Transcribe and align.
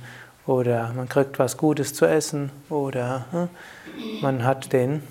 oder 0.46 0.92
man 0.94 1.08
kriegt 1.08 1.40
was 1.40 1.56
Gutes 1.56 1.94
zu 1.94 2.06
essen 2.06 2.52
oder 2.70 3.24
hm, 3.32 3.48
man 4.20 4.44
hat 4.44 4.72
den 4.72 5.02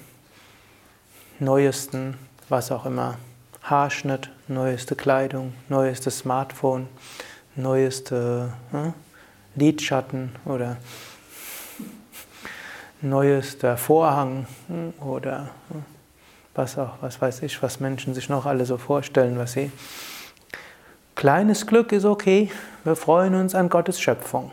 neuesten, 1.39 2.17
was 2.49 2.71
auch 2.71 2.85
immer, 2.85 3.17
Haarschnitt, 3.63 4.29
neueste 4.47 4.95
Kleidung, 4.95 5.53
neuestes 5.69 6.19
Smartphone, 6.19 6.87
neueste 7.55 8.53
hm, 8.71 8.93
Lidschatten 9.55 10.35
oder 10.45 10.77
neuester 13.01 13.77
Vorhang 13.77 14.45
hm, 14.67 14.93
oder 14.99 15.49
hm, 15.69 15.83
was 16.53 16.77
auch, 16.77 16.93
was 17.01 17.21
weiß 17.21 17.41
ich, 17.41 17.61
was 17.61 17.79
Menschen 17.79 18.13
sich 18.13 18.29
noch 18.29 18.45
alle 18.45 18.65
so 18.65 18.77
vorstellen, 18.77 19.37
was 19.37 19.53
sie. 19.53 19.71
Kleines 21.15 21.65
Glück 21.65 21.91
ist 21.91 22.05
okay, 22.05 22.51
wir 22.83 22.95
freuen 22.95 23.35
uns 23.35 23.55
an 23.55 23.69
Gottes 23.69 23.99
Schöpfung. 23.99 24.51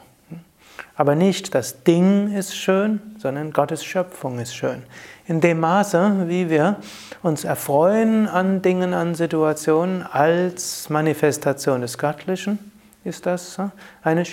Aber 0.95 1.15
nicht 1.15 1.55
das 1.55 1.85
Ding 1.85 2.35
ist 2.35 2.55
schön, 2.55 3.01
sondern 3.19 3.53
Gottes 3.53 3.85
Schöpfung 3.85 4.39
ist 4.39 4.55
schön. 4.55 4.83
In 5.27 5.41
dem 5.41 5.61
Maße, 5.61 6.29
wie 6.29 6.51
wir 6.51 6.77
uns 7.23 7.45
erfreuen 7.45 8.29
an 8.29 8.61
Dingen, 8.61 8.93
an 8.93 9.15
Situationen 9.15 10.03
als 10.03 10.91
Manifestation 10.91 11.81
des 11.81 11.97
Göttlichen, 11.97 12.59
ist 13.05 13.27
das 13.27 13.59
eine, 14.03 14.25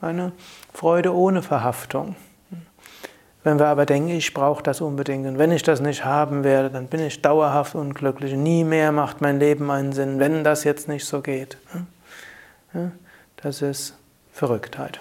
eine 0.00 0.32
Freude 0.72 1.14
ohne 1.14 1.42
Verhaftung. 1.42 2.16
Wenn 3.42 3.58
wir 3.58 3.66
aber 3.66 3.86
denken, 3.86 4.10
ich 4.10 4.34
brauche 4.34 4.62
das 4.62 4.80
unbedingt 4.80 5.26
und 5.26 5.38
wenn 5.38 5.50
ich 5.50 5.62
das 5.62 5.80
nicht 5.80 6.04
haben 6.04 6.44
werde, 6.44 6.70
dann 6.70 6.88
bin 6.88 7.00
ich 7.00 7.22
dauerhaft 7.22 7.74
unglücklich. 7.74 8.34
Nie 8.34 8.64
mehr 8.64 8.92
macht 8.92 9.20
mein 9.20 9.38
Leben 9.38 9.70
einen 9.70 9.92
Sinn, 9.92 10.18
wenn 10.18 10.44
das 10.44 10.64
jetzt 10.64 10.88
nicht 10.88 11.06
so 11.06 11.22
geht. 11.22 11.56
Das 13.36 13.62
ist 13.62 13.94
Verrücktheit. 14.32 15.00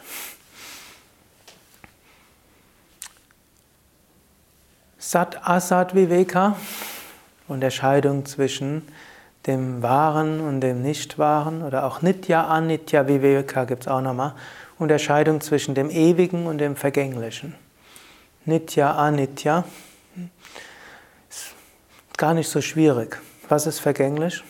Sat 5.02 5.48
Asat 5.48 5.96
Viveka, 5.96 6.58
Unterscheidung 7.48 8.26
zwischen 8.26 8.86
dem 9.48 9.82
Wahren 9.82 10.42
und 10.42 10.60
dem 10.60 10.82
Nicht-Wahren 10.82 11.64
oder 11.64 11.86
auch 11.86 12.02
Nitya 12.02 12.46
Anitya 12.48 13.08
Viveka 13.08 13.64
gibt 13.64 13.84
es 13.84 13.88
auch 13.88 14.02
nochmal. 14.02 14.34
Unterscheidung 14.78 15.40
zwischen 15.40 15.74
dem 15.74 15.90
Ewigen 15.90 16.48
und 16.48 16.58
dem 16.58 16.76
Vergänglichen. 16.76 17.56
Nitya 18.44 18.92
Anitya 18.92 19.64
ist 21.30 21.56
gar 22.18 22.34
nicht 22.34 22.50
so 22.50 22.60
schwierig. 22.60 23.22
Was 23.48 23.68
ist 23.68 23.80
vergänglich? 23.80 24.44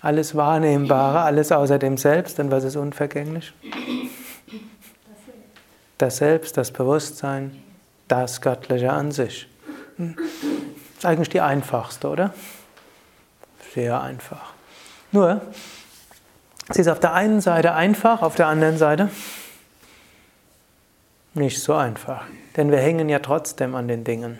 Alles 0.00 0.36
Wahrnehmbare, 0.36 1.22
alles 1.22 1.50
außer 1.50 1.80
dem 1.80 1.96
Selbst. 1.96 2.38
Und 2.38 2.52
was 2.52 2.62
ist 2.62 2.76
unvergänglich? 2.76 3.52
Das 5.98 6.18
Selbst, 6.18 6.56
das 6.56 6.70
Bewusstsein, 6.70 7.62
das 8.08 8.40
Göttliche 8.40 8.92
an 8.92 9.12
sich. 9.12 9.48
Das 9.96 10.08
ist 10.98 11.06
eigentlich 11.06 11.28
die 11.28 11.40
einfachste, 11.40 12.08
oder? 12.08 12.34
Sehr 13.74 14.00
einfach. 14.00 14.52
Nur, 15.12 15.40
sie 16.70 16.80
ist 16.80 16.88
auf 16.88 17.00
der 17.00 17.14
einen 17.14 17.40
Seite 17.40 17.72
einfach, 17.74 18.22
auf 18.22 18.34
der 18.34 18.48
anderen 18.48 18.78
Seite 18.78 19.10
nicht 21.34 21.62
so 21.62 21.74
einfach. 21.74 22.24
Denn 22.56 22.70
wir 22.70 22.78
hängen 22.78 23.08
ja 23.08 23.18
trotzdem 23.18 23.74
an 23.74 23.88
den 23.88 24.04
Dingen. 24.04 24.38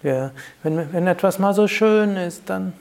Wir, 0.00 0.32
wenn, 0.62 0.92
wenn 0.92 1.06
etwas 1.06 1.38
mal 1.38 1.54
so 1.54 1.68
schön 1.68 2.16
ist, 2.16 2.48
dann 2.50 2.72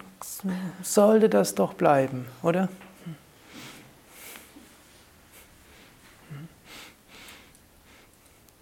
sollte 0.81 1.29
das 1.29 1.55
doch 1.55 1.73
bleiben, 1.73 2.25
oder? 2.41 2.69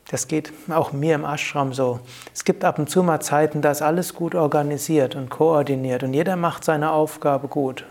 Das 0.10 0.28
geht 0.28 0.52
auch 0.70 0.92
mir 0.92 1.14
im 1.14 1.24
Ashram 1.24 1.72
so. 1.72 2.00
Es 2.34 2.44
gibt 2.44 2.66
ab 2.66 2.80
und 2.80 2.90
zu 2.90 3.04
mal 3.04 3.20
Zeiten, 3.20 3.62
da 3.62 3.70
ist 3.70 3.84
alles 3.84 4.16
gut 4.16 4.34
organisiert 4.34 5.16
und 5.16 5.30
koordiniert 5.30 6.02
und 6.02 6.14
jeder 6.14 6.36
macht 6.36 6.64
seine 6.64 6.92
Aufgabe 6.92 7.48
gut. 7.48 7.86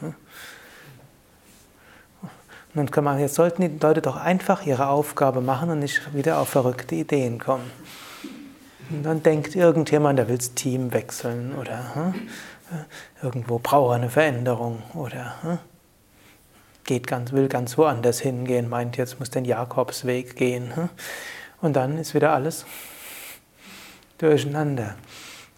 Und 2.75 2.93
kann 2.93 3.05
man, 3.05 3.21
jetzt 3.21 3.37
sollten 3.37 3.63
die 3.63 3.79
Leute 3.81 4.03
doch 4.03 4.17
einfach 4.17 4.67
ihre 4.67 4.89
Aufgabe 4.89 5.41
machen 5.41 5.71
und 5.71 5.79
nicht 5.79 6.13
wieder 6.13 6.39
auf 6.39 6.49
verrückte 6.49 6.97
Ideen 6.97 7.39
kommen. 7.39 7.71
Und 8.91 9.05
dann 9.05 9.23
denkt 9.23 9.55
irgendjemand, 9.55 10.19
der 10.19 10.29
will 10.29 10.39
das 10.39 10.55
Team 10.55 10.93
wechseln 10.93 11.55
oder 11.55 11.95
hm, 11.95 12.15
irgendwo 13.23 13.61
braucht 13.61 13.93
er 13.93 13.97
eine 13.97 14.11
Veränderung 14.11 14.83
oder 14.95 15.35
hm, 15.43 15.59
geht 16.85 17.07
ganz, 17.07 17.33
will 17.33 17.49
ganz 17.49 17.79
woanders 17.79 18.19
hingehen, 18.19 18.69
meint 18.69 18.97
jetzt 18.97 19.21
muss 19.21 19.31
den 19.31 19.45
Jakobsweg 19.45 20.35
gehen. 20.35 20.75
Hm. 20.75 20.89
Und 21.61 21.75
dann 21.75 21.99
ist 21.99 22.15
wieder 22.15 22.33
alles 22.33 22.65
durcheinander. 24.19 24.95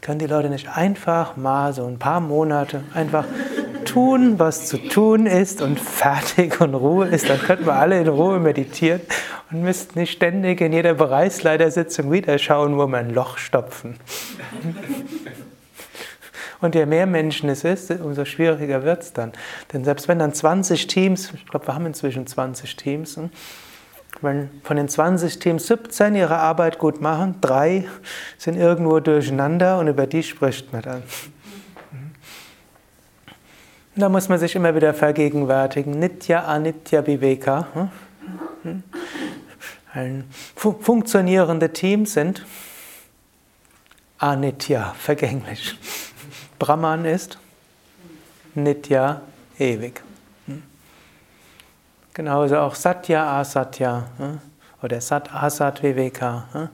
Können 0.01 0.19
die 0.19 0.27
Leute 0.27 0.49
nicht 0.49 0.69
einfach 0.69 1.37
mal 1.37 1.73
so 1.73 1.87
ein 1.87 1.99
paar 1.99 2.21
Monate 2.21 2.85
einfach 2.95 3.27
tun, 3.85 4.39
was 4.39 4.67
zu 4.67 4.79
tun 4.79 5.27
ist 5.27 5.61
und 5.61 5.79
fertig 5.81 6.61
und 6.61 6.75
Ruhe 6.75 7.07
ist, 7.09 7.29
dann 7.29 7.41
könnten 7.41 7.67
wir 7.67 7.75
alle 7.75 8.01
in 8.01 8.09
Ruhe 8.09 8.39
meditieren 8.39 9.01
und 9.51 9.63
müssten 9.63 9.99
nicht 9.99 10.13
ständig 10.13 10.61
in 10.61 10.73
jeder 10.73 10.95
Bereichsleitersitzung 10.95 12.13
wieder 12.13 12.39
schauen, 12.39 12.79
wo 12.79 12.87
wir 12.87 12.99
ein 12.99 13.11
Loch 13.11 13.39
stopfen. 13.39 13.97
Und 16.61 16.75
je 16.75 16.87
mehr 16.87 17.07
Menschen 17.07 17.49
es 17.49 17.65
ist, 17.65 17.91
umso 17.91 18.25
schwieriger 18.25 18.85
wird 18.85 19.03
es 19.03 19.13
dann. 19.13 19.33
Denn 19.73 19.85
selbst 19.85 20.09
wenn 20.09 20.19
dann 20.19 20.35
20 20.35 20.87
Teams, 20.87 21.33
ich 21.35 21.47
glaube, 21.47 21.67
wir 21.67 21.75
haben 21.75 21.87
inzwischen 21.87 22.27
20 22.27 22.77
Teams, 22.77 23.19
wenn 24.21 24.51
von 24.65 24.77
den 24.77 24.89
20 24.89 25.39
Teams 25.39 25.67
17 25.67 26.15
ihre 26.15 26.37
Arbeit 26.37 26.79
gut 26.79 27.01
machen, 27.01 27.37
drei 27.41 27.89
sind 28.39 28.57
irgendwo 28.57 29.01
durcheinander 29.01 29.79
und 29.79 29.89
über 29.89 30.07
die 30.07 30.23
spricht 30.23 30.73
man 30.73 30.83
dann. 30.83 31.03
Da 33.97 34.09
muss 34.09 34.29
man 34.29 34.39
sich 34.39 34.55
immer 34.55 34.75
wieder 34.75 34.95
vergegenwärtigen. 34.95 35.99
Nitya 35.99 36.45
Anitya 36.45 37.07
Viveka. 37.07 37.91
Funktionierende 40.55 41.73
Teams 41.73 42.13
sind 42.13 42.45
Anitya, 44.19 44.95
vergänglich. 44.99 45.77
Brahman 46.59 47.05
ist 47.05 47.39
Nitya, 48.55 49.23
ewig. 49.59 50.03
Genauso 52.13 52.59
auch 52.59 52.75
Satya 52.75 53.41
Asatya 53.41 54.05
oder 54.83 55.01
Sat 55.01 55.33
Asat 55.33 55.83
Viveka. 55.83 56.69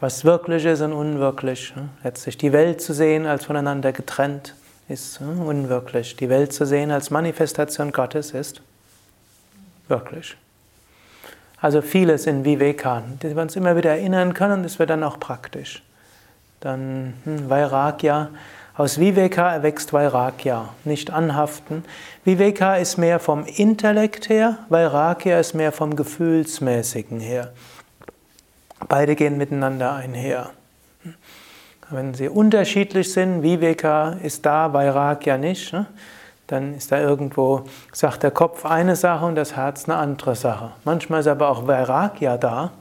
Was 0.00 0.24
wirklich 0.24 0.66
ist 0.66 0.82
und 0.82 0.92
unwirklich. 0.92 1.72
Letztlich 2.04 2.36
die 2.36 2.52
Welt 2.52 2.82
zu 2.82 2.92
sehen 2.92 3.26
als 3.26 3.46
voneinander 3.46 3.92
getrennt 3.92 4.54
ist 4.88 5.20
unwirklich. 5.20 6.16
Die 6.16 6.28
Welt 6.28 6.52
zu 6.52 6.66
sehen 6.66 6.90
als 6.90 7.10
Manifestation 7.10 7.90
Gottes 7.90 8.32
ist 8.32 8.60
wirklich. 9.88 10.36
Also 11.60 11.80
vieles 11.80 12.26
in 12.26 12.44
Viveka, 12.44 13.02
die 13.22 13.34
wir 13.34 13.42
uns 13.42 13.56
immer 13.56 13.76
wieder 13.76 13.90
erinnern 13.90 14.34
können, 14.34 14.62
das 14.62 14.78
wird 14.78 14.90
dann 14.90 15.02
auch 15.02 15.18
praktisch. 15.18 15.82
Dann 16.60 17.14
hm, 17.24 17.48
Vairagya, 17.48 18.28
aus 18.76 19.00
Viveka 19.00 19.52
erwächst 19.52 19.92
Vairagya, 19.92 20.68
nicht 20.84 21.10
anhaften. 21.10 21.84
Viveka 22.24 22.76
ist 22.76 22.98
mehr 22.98 23.18
vom 23.18 23.46
Intellekt 23.46 24.28
her, 24.28 24.58
Vairagya 24.68 25.40
ist 25.40 25.54
mehr 25.54 25.72
vom 25.72 25.96
Gefühlsmäßigen 25.96 27.20
her. 27.20 27.52
Beide 28.86 29.16
gehen 29.16 29.38
miteinander 29.38 29.94
einher. 29.94 30.50
Wenn 31.88 32.12
sie 32.12 32.28
unterschiedlich 32.28 33.12
sind, 33.12 33.42
Viveka 33.42 34.16
ist 34.22 34.44
da, 34.44 34.72
Vairagya 34.72 35.38
nicht, 35.38 35.72
ne? 35.72 35.86
dann 36.46 36.74
ist 36.74 36.92
da 36.92 37.00
irgendwo, 37.00 37.64
sagt 37.92 38.24
der 38.24 38.30
Kopf 38.30 38.66
eine 38.66 38.94
Sache 38.94 39.24
und 39.24 39.36
das 39.36 39.56
Herz 39.56 39.88
eine 39.88 39.96
andere 39.96 40.34
Sache. 40.34 40.72
Manchmal 40.84 41.20
ist 41.20 41.28
aber 41.28 41.48
auch 41.48 41.66
Vairagya 41.66 42.36
da, 42.36 42.72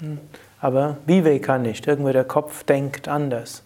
hm, 0.00 0.18
aber 0.60 0.96
Viveka 1.04 1.58
nicht. 1.58 1.86
Irgendwo 1.86 2.12
der 2.12 2.24
Kopf 2.24 2.64
denkt 2.64 3.08
anders. 3.08 3.63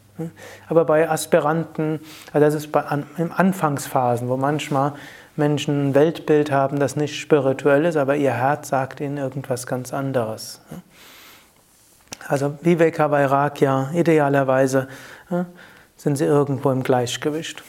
Aber 0.69 0.85
bei 0.85 1.09
Aspiranten, 1.09 2.01
also 2.33 2.45
das 2.45 2.55
ist 2.55 2.73
bei, 2.73 2.83
an, 2.83 3.07
in 3.17 3.33
Anfangsphasen, 3.33 4.29
wo 4.29 4.37
manchmal 4.37 4.93
Menschen 5.37 5.91
ein 5.91 5.95
Weltbild 5.95 6.51
haben, 6.51 6.81
das 6.81 6.97
nicht 6.97 7.17
spirituell 7.17 7.85
ist, 7.85 7.97
aber 7.97 8.17
ihr 8.17 8.33
Herz 8.33 8.69
sagt 8.69 9.01
ihnen 9.01 9.19
irgendwas 9.19 9.67
ganz 9.67 9.93
anderes. 9.93 10.61
Also 12.27 12.59
Viveka 12.61 13.11
Vairagya, 13.11 13.91
idealerweise 13.95 14.89
sind 15.97 16.17
sie 16.17 16.25
irgendwo 16.25 16.71
im 16.71 16.83
Gleichgewicht. 16.83 17.63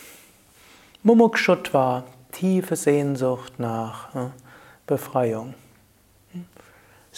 Mumukshutva, 1.04 2.04
tiefe 2.32 2.76
Sehnsucht 2.76 3.60
nach 3.60 4.10
Befreiung. 4.86 5.54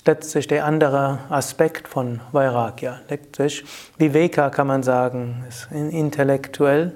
Letztlich 0.04 0.48
der 0.48 0.66
andere 0.66 1.20
Aspekt 1.30 1.88
von 1.88 2.22
Vairagya. 2.32 3.02
Viveka 3.98 4.50
kann 4.50 4.66
man 4.66 4.82
sagen, 4.82 5.46
ist 5.48 5.68
intellektuell, 5.72 6.94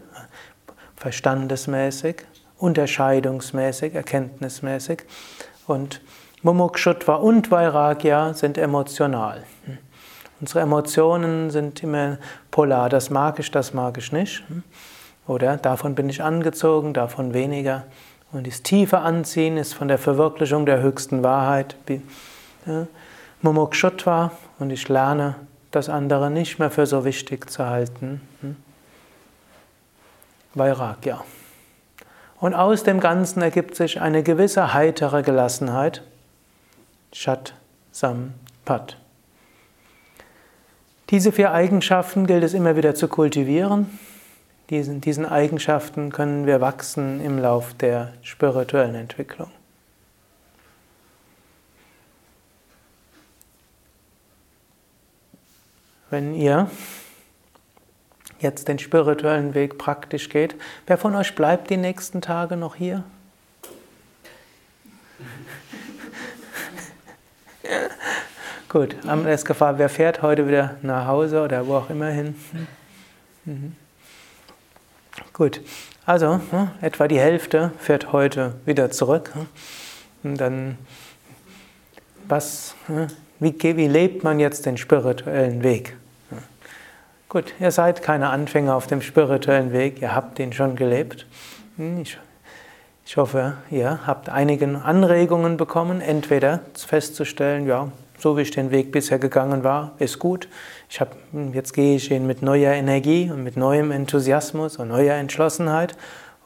verstandesmäßig, 0.96 2.24
unterscheidungsmäßig, 2.58 3.94
erkenntnismäßig. 3.94 5.04
Und 5.68 6.02
Mumukshutva 6.42 7.16
und 7.16 7.52
Vairagya 7.52 8.34
sind 8.34 8.58
emotional. 8.58 9.44
Unsere 10.42 10.62
Emotionen 10.62 11.52
sind 11.52 11.84
immer 11.84 12.18
polar. 12.50 12.90
Das 12.90 13.12
mag 13.12 13.38
ich, 13.38 13.52
das 13.52 13.72
mag 13.76 14.00
ich 14.00 14.12
nicht. 14.12 14.44
Oder 15.28 15.58
davon 15.58 15.94
bin 15.94 16.10
ich 16.10 16.24
angezogen, 16.24 16.96
davon 16.96 17.36
weniger. 17.36 17.84
Und 18.32 18.48
das 18.48 18.64
tiefe 18.64 18.98
Anziehen 18.98 19.58
ist 19.58 19.74
von 19.74 19.90
der 19.90 20.00
Verwirklichung 20.00 20.66
der 20.66 20.82
höchsten 20.82 21.24
Wahrheit. 21.24 21.76
Ja, 22.66 22.88
Mumukshutva 23.42 24.32
und 24.60 24.72
ich 24.72 24.90
lerne, 24.90 25.36
das 25.72 25.90
andere 25.90 26.32
nicht 26.32 26.58
mehr 26.58 26.72
für 26.72 26.86
so 26.86 27.06
wichtig 27.06 27.50
zu 27.50 27.66
halten. 27.66 28.22
Hm? 28.42 28.56
Vairagya. 30.54 31.24
Und 32.40 32.54
aus 32.54 32.84
dem 32.84 33.00
Ganzen 33.00 33.42
ergibt 33.42 33.76
sich 33.76 34.02
eine 34.02 34.24
gewisse 34.24 34.74
heitere 34.74 35.22
Gelassenheit. 35.22 36.02
Shat 37.14 37.54
Sam 37.92 38.34
Pat. 38.66 38.98
Diese 41.12 41.32
vier 41.32 41.52
Eigenschaften 41.52 42.26
gilt 42.26 42.44
es 42.44 42.54
immer 42.54 42.76
wieder 42.76 42.96
zu 42.96 43.08
kultivieren. 43.08 44.00
Diesen, 44.70 45.02
diesen 45.02 45.26
Eigenschaften 45.26 46.12
können 46.12 46.48
wir 46.48 46.62
wachsen 46.62 47.22
im 47.22 47.38
Lauf 47.38 47.76
der 47.76 48.14
spirituellen 48.24 48.96
Entwicklung. 48.96 49.52
Wenn 56.10 56.36
ihr 56.36 56.70
jetzt 58.40 58.68
den 58.68 58.80
spirituellen 58.80 59.54
Weg 59.56 59.78
praktisch 59.78 60.28
geht, 60.30 60.56
wer 60.88 60.98
von 60.98 61.16
euch 61.16 61.36
bleibt 61.36 61.70
die 61.70 61.78
nächsten 61.78 62.22
Tage 62.22 62.58
noch 62.58 62.76
hier? 62.76 63.04
Gut, 68.70 68.96
am 69.08 69.26
Gefahr, 69.26 69.78
wer 69.80 69.90
fährt 69.90 70.22
heute 70.22 70.48
wieder 70.48 70.78
nach 70.82 71.08
Hause 71.08 71.42
oder 71.42 71.66
wo 71.66 71.76
auch 71.76 71.90
immer 71.90 72.10
hin? 72.10 72.36
Mhm. 73.48 73.76
Gut, 75.34 75.62
also 76.08 76.42
ne, 76.52 76.72
etwa 76.82 77.08
die 77.08 77.20
Hälfte 77.20 77.74
fährt 77.78 78.12
heute 78.12 78.56
wieder 78.66 78.90
zurück. 78.90 79.36
Ne? 79.36 79.46
Und 80.24 80.38
dann, 80.38 80.80
was, 82.28 82.74
ne, 82.88 83.06
wie, 83.40 83.56
wie 83.62 83.88
lebt 83.88 84.24
man 84.24 84.40
jetzt 84.40 84.66
den 84.66 84.78
spirituellen 84.78 85.64
Weg? 85.64 85.96
Gut, 87.28 87.54
ihr 87.60 87.72
seid 87.72 88.02
keine 88.02 88.30
Anfänger 88.30 88.76
auf 88.76 88.88
dem 88.88 89.02
spirituellen 89.02 89.74
Weg, 89.74 90.02
ihr 90.02 90.16
habt 90.16 90.38
den 90.38 90.54
schon 90.54 90.76
gelebt. 90.76 91.26
Hm, 91.76 92.02
ich, 92.02 92.18
ich 93.06 93.18
hoffe, 93.18 93.58
ihr 93.70 94.08
habt 94.08 94.30
einige 94.30 94.82
Anregungen 94.84 95.58
bekommen, 95.58 96.00
entweder 96.00 96.62
festzustellen, 96.76 97.68
ja, 97.68 97.92
so 98.18 98.38
wie 98.38 98.42
ich 98.42 98.52
den 98.52 98.72
Weg 98.72 98.92
bisher 98.92 99.20
gegangen 99.20 99.64
war, 99.64 99.92
ist 100.00 100.20
gut. 100.20 100.48
Ich 100.90 101.02
hab, 101.02 101.18
jetzt 101.52 101.74
gehe 101.74 101.98
ich 101.98 102.10
ihn 102.10 102.26
mit 102.26 102.42
neuer 102.42 102.74
Energie 102.74 103.30
und 103.30 103.44
mit 103.44 103.58
neuem 103.58 103.92
Enthusiasmus 103.92 104.78
und 104.78 104.88
neuer 104.88 105.16
Entschlossenheit 105.16 105.98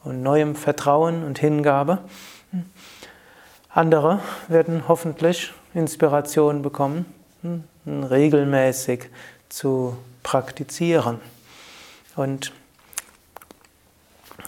und 0.02 0.22
neuem 0.22 0.56
Vertrauen 0.56 1.24
und 1.24 1.38
Hingabe. 1.38 1.98
Andere 3.68 4.18
werden 4.48 4.88
hoffentlich 4.88 5.52
Inspiration 5.74 6.62
bekommen, 6.62 7.06
hm, 7.42 7.64
regelmäßig 8.04 9.08
zu 9.48 9.96
praktizieren. 10.22 11.20
Und 12.16 12.52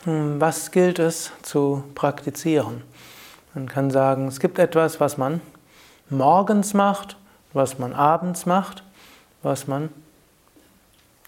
hm, 0.05 0.41
was 0.41 0.71
gilt 0.71 0.99
es 0.99 1.31
zu 1.43 1.85
praktizieren? 1.95 2.83
Man 3.55 3.69
kann 3.69 3.91
sagen, 3.91 4.27
es 4.29 4.41
gibt 4.41 4.59
etwas, 4.59 4.99
was 4.99 5.19
man 5.19 5.41
morgens 6.09 6.75
macht, 6.75 7.17
was 7.53 7.79
man 7.79 7.93
abends 7.93 8.47
macht, 8.47 8.83
was 9.43 9.67
man 9.67 9.91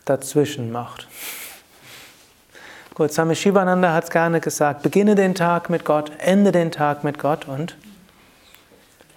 dazwischen 0.05 0.73
macht. 0.73 1.07
Gut, 2.95 3.13
Swami 3.13 3.35
Shivananda 3.35 3.93
hat 3.93 4.05
es 4.05 4.11
gerne 4.11 4.41
gesagt, 4.41 4.83
beginne 4.83 5.17
den 5.17 5.35
Tag 5.35 5.69
mit 5.69 5.85
Gott, 5.85 6.13
ende 6.19 6.53
den 6.53 6.71
Tag 6.71 7.03
mit 7.03 7.19
Gott 7.19 7.47
und 7.49 7.77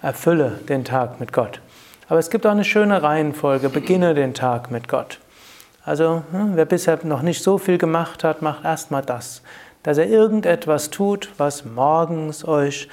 erfülle 0.02 0.60
den 0.68 0.84
Tag 0.84 1.20
mit 1.20 1.32
Gott. 1.32 1.60
Aber 2.08 2.18
es 2.18 2.30
gibt 2.30 2.46
auch 2.46 2.52
eine 2.52 2.64
schöne 2.64 3.02
Reihenfolge, 3.02 3.68
beginne 3.68 4.14
den 4.14 4.34
Tag 4.34 4.70
mit 4.70 4.88
Gott. 4.88 5.18
Also 5.84 6.22
hm, 6.30 6.52
wer 6.54 6.64
bisher 6.64 6.98
noch 7.04 7.22
nicht 7.22 7.42
so 7.42 7.58
viel 7.58 7.78
gemacht 7.78 8.24
hat, 8.24 8.42
macht 8.42 8.64
erstmal 8.64 9.02
das, 9.02 9.42
dass 9.82 9.98
er 9.98 10.06
irgendetwas 10.06 10.90
tut, 10.90 11.30
was 11.38 11.64
morgens 11.64 12.46
euch 12.46 12.88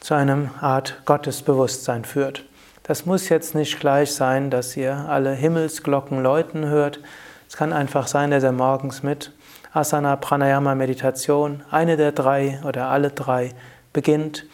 zu 0.00 0.14
einem 0.14 0.50
Art 0.60 1.02
Gottesbewusstsein 1.04 2.04
führt. 2.04 2.44
Das 2.82 3.06
muss 3.06 3.28
jetzt 3.28 3.54
nicht 3.54 3.80
gleich 3.80 4.12
sein, 4.12 4.50
dass 4.50 4.76
ihr 4.76 4.94
alle 5.08 5.32
Himmelsglocken 5.32 6.22
läuten 6.22 6.66
hört. 6.66 7.00
Es 7.48 7.56
kann 7.56 7.72
einfach 7.72 8.06
sein, 8.06 8.30
dass 8.30 8.44
ihr 8.44 8.52
morgens 8.52 9.02
mit 9.02 9.32
Asana, 9.72 10.16
Pranayama, 10.16 10.74
Meditation, 10.74 11.62
eine 11.70 11.96
der 11.96 12.12
drei 12.12 12.60
oder 12.64 12.88
alle 12.88 13.10
drei 13.10 13.50
beginnt, 13.92 14.46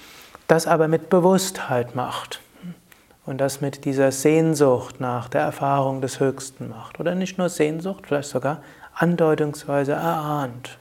das 0.52 0.66
aber 0.66 0.86
mit 0.86 1.08
Bewusstheit 1.08 1.94
macht 1.94 2.40
und 3.24 3.38
das 3.38 3.62
mit 3.62 3.86
dieser 3.86 4.12
Sehnsucht 4.12 5.00
nach 5.00 5.30
der 5.30 5.40
Erfahrung 5.40 6.02
des 6.02 6.20
Höchsten 6.20 6.68
macht. 6.68 7.00
Oder 7.00 7.14
nicht 7.14 7.38
nur 7.38 7.48
Sehnsucht, 7.48 8.04
vielleicht 8.06 8.28
sogar 8.28 8.62
andeutungsweise 8.92 9.92
erahnt. 9.92 10.76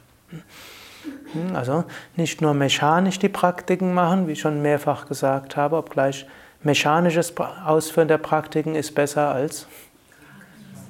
Hm, 1.32 1.56
also 1.56 1.86
nicht 2.18 2.42
nur 2.42 2.54
mechanisch 2.54 3.18
die 3.18 3.30
Praktiken 3.30 3.94
machen, 3.94 4.28
wie 4.28 4.34
ich 4.34 4.42
schon 4.42 4.62
mehrfach 4.62 5.08
gesagt 5.08 5.56
habe, 5.56 5.78
obgleich 5.78 6.26
mechanisches 6.64 7.34
Ausführen 7.66 8.10
der 8.10 8.18
Praktiken 8.18 8.76
ist 8.76 8.94
besser 8.94 9.30
als 9.30 9.68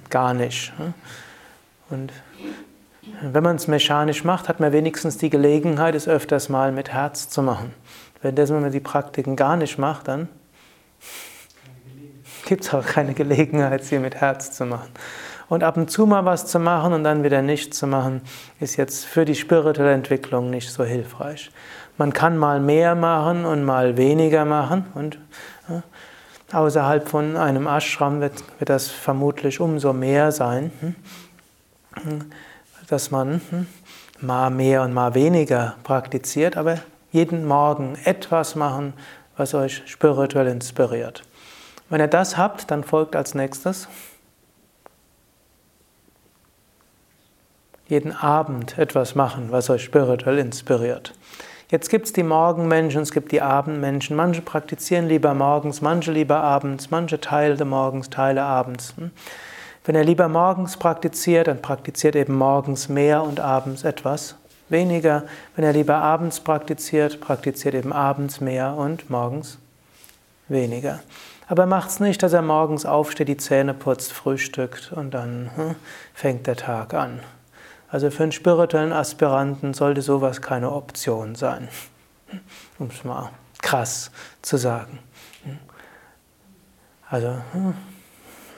gar 0.09 0.33
nicht. 0.33 0.73
Hm. 0.77 0.95
Und 1.91 2.11
wenn 3.21 3.43
man 3.43 3.57
es 3.57 3.67
mechanisch 3.67 4.23
macht, 4.23 4.49
hat 4.49 4.59
man 4.59 4.71
wenigstens 4.71 5.19
die 5.19 5.29
Gelegenheit, 5.29 5.93
es 5.93 6.07
öfters 6.07 6.49
mal 6.49 6.71
mit 6.71 6.91
Herz 6.91 7.29
zu 7.29 7.43
machen. 7.43 7.75
Wenn 8.21 8.61
man 8.61 8.71
die 8.71 8.79
Praktiken 8.79 9.35
gar 9.35 9.57
nicht 9.57 9.77
macht, 9.77 10.07
dann 10.07 10.29
gibt 12.45 12.65
es 12.65 12.73
auch 12.73 12.85
keine 12.85 13.13
Gelegenheit, 13.13 13.83
sie 13.83 13.97
mit 13.99 14.15
Herz 14.15 14.51
zu 14.51 14.65
machen. 14.65 14.89
Und 15.49 15.63
ab 15.63 15.75
und 15.75 15.91
zu 15.91 16.05
mal 16.05 16.23
was 16.23 16.45
zu 16.45 16.59
machen 16.59 16.93
und 16.93 17.03
dann 17.03 17.23
wieder 17.23 17.41
nichts 17.41 17.77
zu 17.77 17.87
machen, 17.87 18.21
ist 18.59 18.77
jetzt 18.77 19.05
für 19.05 19.25
die 19.25 19.35
spirituelle 19.35 19.91
Entwicklung 19.91 20.49
nicht 20.49 20.69
so 20.69 20.83
hilfreich. 20.83 21.51
Man 21.97 22.13
kann 22.13 22.37
mal 22.37 22.59
mehr 22.59 22.95
machen 22.95 23.45
und 23.45 23.63
mal 23.63 23.97
weniger 23.97 24.45
machen 24.45 24.85
und 24.93 25.17
ja, 25.67 25.83
außerhalb 26.57 27.07
von 27.07 27.35
einem 27.35 27.67
Ashram 27.67 28.21
wird, 28.21 28.43
wird 28.59 28.69
das 28.69 28.87
vermutlich 28.87 29.59
umso 29.59 29.93
mehr 29.93 30.31
sein, 30.31 30.71
hm, 32.01 32.25
dass 32.87 33.11
man 33.11 33.41
hm, 33.49 33.67
mal 34.21 34.49
mehr 34.49 34.83
und 34.83 34.93
mal 34.93 35.15
weniger 35.15 35.75
praktiziert, 35.83 36.55
aber 36.55 36.77
jeden 37.11 37.45
Morgen 37.45 37.97
etwas 38.05 38.55
machen, 38.55 38.93
was 39.37 39.53
euch 39.53 39.83
spirituell 39.85 40.47
inspiriert. 40.47 41.23
Wenn 41.89 42.01
ihr 42.01 42.07
das 42.07 42.37
habt, 42.37 42.71
dann 42.71 42.83
folgt 42.83 43.15
als 43.15 43.35
nächstes 43.35 43.87
jeden 47.87 48.15
Abend 48.15 48.77
etwas 48.77 49.15
machen, 49.15 49.51
was 49.51 49.69
euch 49.69 49.83
spirituell 49.83 50.37
inspiriert. 50.39 51.13
Jetzt 51.69 51.89
gibt 51.89 52.05
es 52.05 52.13
die 52.13 52.23
Morgenmenschen, 52.23 53.01
es 53.01 53.11
gibt 53.11 53.33
die 53.33 53.41
Abendmenschen. 53.41 54.15
Manche 54.15 54.41
praktizieren 54.41 55.07
lieber 55.07 55.33
morgens, 55.33 55.81
manche 55.81 56.11
lieber 56.11 56.37
abends, 56.37 56.89
manche 56.91 57.19
Teile 57.19 57.65
morgens, 57.65 58.09
Teile 58.09 58.43
abends. 58.43 58.93
Hm? 58.97 59.11
Wenn 59.83 59.95
ihr 59.95 60.03
lieber 60.03 60.29
morgens 60.29 60.77
praktiziert, 60.77 61.47
dann 61.47 61.61
praktiziert 61.61 62.15
eben 62.15 62.35
morgens 62.35 62.87
mehr 62.87 63.23
und 63.23 63.41
abends 63.41 63.83
etwas 63.83 64.35
weniger. 64.71 65.23
Wenn 65.55 65.65
ihr 65.65 65.73
lieber 65.73 65.97
abends 65.97 66.39
praktiziert, 66.39 67.21
praktiziert 67.21 67.75
eben 67.75 67.93
abends 67.93 68.41
mehr 68.41 68.75
und 68.75 69.09
morgens 69.09 69.59
weniger. 70.47 70.99
Aber 71.47 71.65
macht 71.65 71.89
es 71.89 71.99
nicht, 71.99 72.23
dass 72.23 72.33
er 72.33 72.41
morgens 72.41 72.85
aufsteht, 72.85 73.27
die 73.27 73.37
Zähne 73.37 73.73
putzt, 73.73 74.13
frühstückt 74.13 74.93
und 74.93 75.13
dann 75.13 75.51
hm, 75.55 75.75
fängt 76.13 76.47
der 76.47 76.55
Tag 76.55 76.93
an. 76.93 77.19
Also 77.89 78.09
für 78.09 78.23
einen 78.23 78.31
spirituellen 78.31 78.93
Aspiranten 78.93 79.73
sollte 79.73 80.01
sowas 80.01 80.41
keine 80.41 80.71
Option 80.71 81.35
sein. 81.35 81.67
Um 82.79 82.87
es 82.87 83.03
mal 83.03 83.31
krass 83.61 84.11
zu 84.41 84.55
sagen. 84.55 84.99
Also 87.09 87.35
hm, 87.51 87.73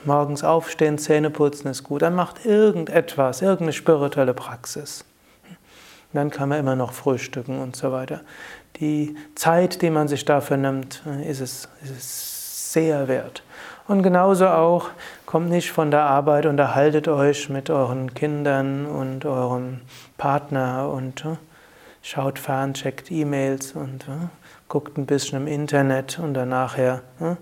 morgens 0.05 0.43
aufstehen, 0.43 0.99
Zähne 0.99 1.31
putzen 1.31 1.69
ist 1.69 1.83
gut. 1.83 2.03
Dann 2.03 2.13
macht 2.13 2.45
irgendetwas, 2.45 3.41
irgendeine 3.41 3.73
spirituelle 3.73 4.35
Praxis. 4.35 5.03
Dann 6.13 6.29
kann 6.29 6.49
man 6.49 6.59
immer 6.59 6.75
noch 6.75 6.93
frühstücken 6.93 7.59
und 7.59 7.75
so 7.75 7.91
weiter. 7.91 8.21
Die 8.79 9.15
Zeit, 9.35 9.81
die 9.81 9.89
man 9.89 10.07
sich 10.07 10.25
dafür 10.25 10.57
nimmt, 10.57 11.03
ist 11.27 11.41
es, 11.41 11.69
ist 11.83 11.91
es 11.97 12.73
sehr 12.73 13.07
wert. 13.07 13.43
Und 13.87 14.01
genauso 14.01 14.47
auch, 14.47 14.89
kommt 15.25 15.49
nicht 15.49 15.71
von 15.71 15.91
der 15.91 16.01
Arbeit, 16.01 16.45
unterhaltet 16.45 17.07
euch 17.07 17.49
mit 17.49 17.69
euren 17.69 18.13
Kindern 18.13 18.85
und 18.85 19.25
eurem 19.25 19.81
Partner 20.17 20.89
und 20.89 21.25
uh, 21.25 21.37
schaut 22.01 22.39
fern, 22.39 22.73
checkt 22.73 23.11
E-Mails 23.11 23.73
und 23.73 24.07
uh, 24.07 24.29
guckt 24.69 24.97
ein 24.97 25.05
bisschen 25.05 25.41
im 25.41 25.47
Internet 25.47 26.17
und 26.19 26.33
dann 26.33 26.49
nachher 26.49 27.01
uh, 27.19 27.35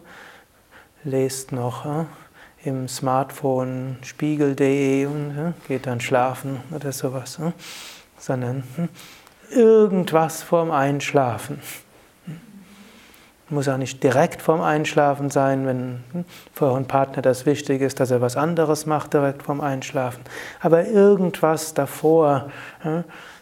lest 1.03 1.51
noch 1.51 1.85
im 2.63 2.87
Smartphone 2.87 3.97
spiegel.de 4.03 5.05
und 5.05 5.53
geht 5.67 5.87
dann 5.87 5.99
schlafen 5.99 6.61
oder 6.71 6.91
sowas, 6.91 7.39
sondern 8.21 8.63
hm, 8.75 8.89
irgendwas 9.49 10.43
vorm 10.43 10.71
Einschlafen. 10.71 11.59
Muss 13.49 13.67
auch 13.67 13.77
nicht 13.77 14.01
direkt 14.01 14.41
vorm 14.41 14.61
Einschlafen 14.61 15.29
sein, 15.29 15.65
wenn 15.65 16.03
hm, 16.13 16.25
für 16.53 16.67
euren 16.67 16.87
Partner 16.87 17.21
das 17.21 17.45
wichtig 17.45 17.81
ist, 17.81 17.99
dass 17.99 18.11
er 18.11 18.21
was 18.21 18.37
anderes 18.37 18.85
macht 18.85 19.13
direkt 19.13 19.43
vorm 19.43 19.59
Einschlafen. 19.59 20.21
Aber 20.61 20.85
irgendwas 20.85 21.73
davor, 21.73 22.49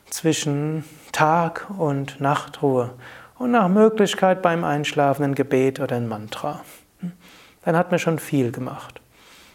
zwischen 0.10 0.84
Tag 1.12 1.68
und 1.78 2.20
Nachtruhe. 2.20 2.92
Und 3.38 3.52
nach 3.52 3.68
Möglichkeit 3.70 4.42
beim 4.42 4.64
Einschlafen 4.64 5.24
ein 5.24 5.36
Gebet 5.36 5.80
oder 5.80 5.96
ein 5.96 6.08
Mantra. 6.08 6.62
Hm. 7.02 7.12
Dann 7.64 7.78
hat 7.78 7.92
man 7.92 8.00
schon 8.00 8.20
viel 8.20 8.52
gemacht. 8.52 9.00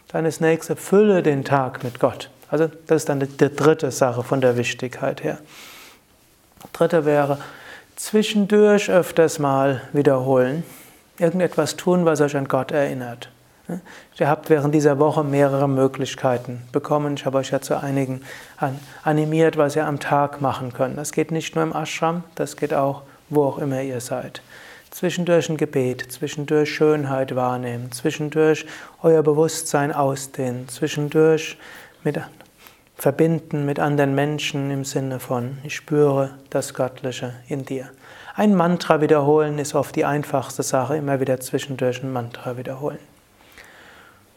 Dann 0.09 0.25
ist 0.26 0.40
nächste, 0.40 0.76
fülle 0.76 1.23
den 1.23 1.45
Tag 1.45 1.83
mit 1.83 1.99
Gott. 1.99 2.31
Also 2.54 2.70
das 2.87 3.02
ist 3.02 3.08
dann 3.08 3.18
die, 3.18 3.37
dritte 3.37 3.90
Sache 3.90 4.23
von 4.23 4.40
der 4.40 4.56
Wichtigkeit 4.56 5.25
her. 5.25 5.38
Dritte 6.73 7.04
wäre, 7.04 7.38
zwischendurch 7.96 8.88
öfters 8.88 9.40
mal 9.40 9.80
wiederholen. 9.92 10.62
Irgendetwas 11.18 11.75
tun, 11.75 12.04
was 12.04 12.20
euch 12.20 12.37
an 12.37 12.46
Gott 12.46 12.70
erinnert. 12.70 13.28
Ihr 14.20 14.28
habt 14.28 14.50
während 14.50 14.73
dieser 14.73 15.00
Woche 15.00 15.25
mehrere 15.25 15.68
Möglichkeiten 15.68 16.62
bekommen. 16.70 17.14
Ich 17.16 17.26
habe 17.26 17.38
euch 17.38 17.50
ja 17.50 17.61
zu 17.61 17.76
einigen 17.76 18.20
animiert, 19.02 19.56
was 19.56 19.75
ihr 19.75 19.84
am 19.84 19.99
Tag 19.99 20.40
machen 20.40 20.73
könnt. 20.73 20.96
Das 20.96 21.11
geht 21.11 21.32
nicht 21.32 21.56
nur 21.56 21.64
im 21.64 21.75
Ashram, 21.75 22.23
das 22.37 22.56
geht 22.56 22.73
auch, 22.73 23.02
wo 23.30 23.42
auch 23.46 23.58
immer 23.58 23.82
ihr 23.82 24.00
seid. 24.00 24.42
Zwischendurch 24.92 25.49
ein 25.49 25.56
Gebet, 25.56 26.12
zwischendurch 26.12 26.73
Schönheit 26.73 27.34
wahrnehmen, 27.34 27.90
zwischendurch 27.90 28.64
euer 29.02 29.25
Bewusstsein 29.25 29.90
ausdehnen, 29.92 30.68
zwischendurch 30.68 31.58
mit 32.04 32.20
verbinden 33.04 33.66
mit 33.66 33.78
anderen 33.78 34.14
Menschen 34.14 34.70
im 34.70 34.87
Sinne 34.87 35.20
von 35.20 35.58
ich 35.62 35.76
spüre 35.76 36.38
das 36.49 36.73
Göttliche 36.73 37.34
in 37.49 37.66
dir. 37.66 37.90
Ein 38.34 38.54
Mantra 38.54 39.02
wiederholen 39.02 39.58
ist 39.58 39.75
oft 39.75 39.94
die 39.94 40.06
einfachste 40.06 40.62
Sache, 40.62 40.96
immer 40.96 41.20
wieder 41.20 41.38
zwischendurch 41.38 42.02
ein 42.02 42.14
Mantra 42.14 42.56
wiederholen. 42.56 42.99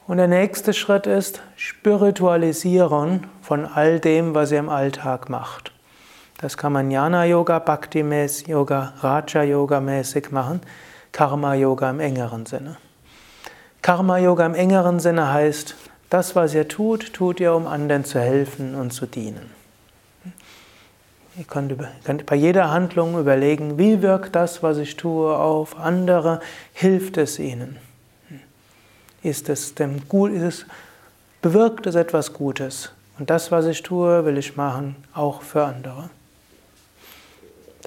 Und 0.05 0.17
der 0.17 0.27
nächste 0.27 0.73
Schritt 0.73 1.07
ist 1.07 1.41
Spiritualisieren 1.55 3.27
von 3.41 3.65
all 3.65 4.01
dem, 4.01 4.35
was 4.35 4.51
ihr 4.51 4.59
im 4.59 4.67
Alltag 4.67 5.29
macht. 5.29 5.71
Das 6.41 6.57
kann 6.57 6.73
man 6.73 6.91
Jnana 6.91 7.23
Yoga, 7.23 7.59
Bhakti 7.59 8.01
Yoga, 8.47 8.95
Raja 8.99 9.43
Yoga 9.43 9.79
mäßig 9.79 10.31
machen, 10.31 10.59
Karma 11.13 11.53
Yoga 11.53 11.89
im 11.89 12.01
engeren 12.01 12.45
Sinne. 12.45 12.75
Karma 13.81 14.17
Yoga 14.17 14.45
im 14.45 14.55
engeren 14.55 14.99
Sinne 14.99 15.31
heißt, 15.31 15.73
das, 16.09 16.35
was 16.35 16.53
ihr 16.53 16.67
tut, 16.67 17.13
tut 17.13 17.39
ihr, 17.39 17.53
um 17.53 17.67
anderen 17.67 18.05
zu 18.05 18.19
helfen 18.19 18.75
und 18.75 18.91
zu 18.91 19.05
dienen. 19.05 19.51
Ihr 21.37 21.43
könnt, 21.43 21.73
könnt 22.03 22.25
bei 22.25 22.35
jeder 22.35 22.71
Handlung 22.71 23.19
überlegen, 23.19 23.77
wie 23.77 24.01
wirkt 24.01 24.35
das, 24.35 24.63
was 24.63 24.77
ich 24.77 24.95
tue, 24.95 25.35
auf 25.35 25.77
andere? 25.77 26.39
Hilft 26.73 27.17
es 27.17 27.37
ihnen? 27.37 27.77
Ist 29.21 29.49
es 29.49 29.75
dem 29.75 30.07
gut, 30.07 30.31
ist 30.31 30.43
es, 30.43 30.65
bewirkt 31.41 31.85
es 31.85 31.95
etwas 31.95 32.33
Gutes? 32.33 32.91
Und 33.19 33.29
das, 33.29 33.51
was 33.51 33.65
ich 33.65 33.83
tue, 33.83 34.25
will 34.25 34.37
ich 34.37 34.55
machen, 34.55 34.95
auch 35.13 35.41
für 35.41 35.65
andere 35.65 36.09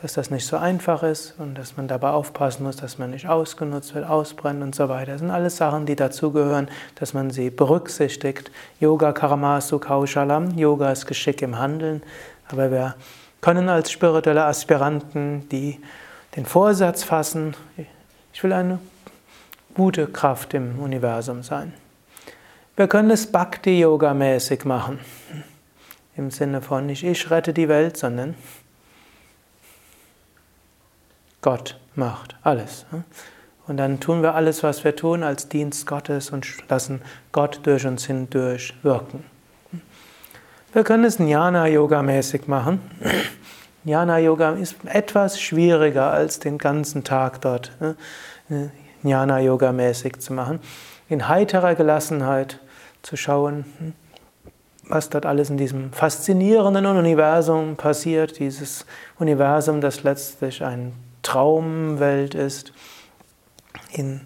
dass 0.03 0.15
das 0.15 0.31
nicht 0.31 0.47
so 0.47 0.57
einfach 0.57 1.03
ist 1.03 1.35
und 1.39 1.57
dass 1.57 1.77
man 1.77 1.87
dabei 1.87 2.11
aufpassen 2.11 2.65
muss, 2.65 2.77
dass 2.77 2.99
man 2.99 3.11
nicht 3.11 3.29
ausgenutzt 3.29 3.95
wird, 3.95 4.09
ausbrennt 4.09 4.63
und 4.63 4.75
so 4.75 4.89
weiter. 4.89 5.13
Das 5.13 5.21
sind 5.21 5.31
alles 5.31 5.59
Sachen, 5.59 5.85
die 5.85 5.97
dazugehören, 5.97 6.69
dass 6.95 7.13
man 7.13 7.31
sie 7.31 7.51
berücksichtigt. 7.51 8.51
Yoga 8.81 9.13
Karamasu 9.13 9.79
Kaushalam, 9.79 10.57
Yoga 10.57 10.91
ist 10.91 11.07
Geschick 11.07 11.43
im 11.43 11.59
Handeln, 11.59 12.03
aber 12.49 12.71
wir 12.71 12.95
können 13.41 13.69
als 13.69 13.91
spirituelle 13.91 14.45
Aspiranten 14.45 15.49
die, 15.51 15.79
den 16.37 16.47
Vorsatz 16.47 17.03
fassen, 17.03 17.55
ich 18.33 18.43
will 18.43 18.53
eine 18.53 18.79
gute 19.75 20.07
Kraft 20.07 20.55
im 20.55 20.79
Universum 20.79 21.43
sein. 21.43 21.75
Wir 22.77 22.89
können 22.89 23.11
es 23.11 23.31
Bhakti-Yoga-mäßig 23.31 24.65
machen. 24.65 24.99
Im 26.17 26.31
Sinne 26.31 26.63
von 26.63 26.87
nicht 26.87 27.03
ich 27.05 27.31
rette 27.31 27.53
die 27.53 27.69
Welt, 27.69 27.97
sondern 27.97 28.35
Gott 31.43 31.79
macht 31.95 32.37
alles. 32.43 32.87
Und 33.67 33.77
dann 33.77 34.01
tun 34.01 34.23
wir 34.23 34.35
alles, 34.35 34.63
was 34.63 34.85
wir 34.85 34.97
tun, 34.97 35.23
als 35.23 35.49
Dienst 35.49 35.87
Gottes 35.87 36.31
und 36.31 36.47
lassen 36.69 37.03
Gott 37.33 37.61
durch 37.65 37.87
uns 37.87 38.07
hindurch 38.07 38.75
wirken. 38.83 39.25
Wir 40.73 40.85
können 40.85 41.05
es 41.05 41.19
Jnana-Yoga-mäßig 41.19 42.47
machen. 42.47 42.81
Jnana-Yoga 43.85 44.53
ist 44.53 44.77
etwas 44.85 45.41
schwieriger 45.41 46.11
als 46.11 46.39
den 46.39 46.59
ganzen 46.59 47.05
Tag 47.05 47.41
dort 47.41 47.73
Jnana-Yoga-mäßig 49.03 50.19
zu 50.21 50.33
machen. 50.33 50.61
In 51.09 51.29
heiterer 51.29 51.75
Gelassenheit 51.75 52.61
zu 53.03 53.17
schauen, 53.17 53.65
was 54.89 55.09
dort 55.09 55.27
alles 55.27 55.51
in 55.51 55.57
diesem 55.57 55.93
faszinierenden 55.93 56.87
Universum 56.87 57.77
passiert. 57.77 58.39
Dieses 58.39 58.85
Universum, 59.19 59.81
das 59.81 60.03
letztlich 60.03 60.63
ein 60.63 60.93
Traumwelt 61.31 62.35
ist. 62.35 62.73
In 63.93 64.23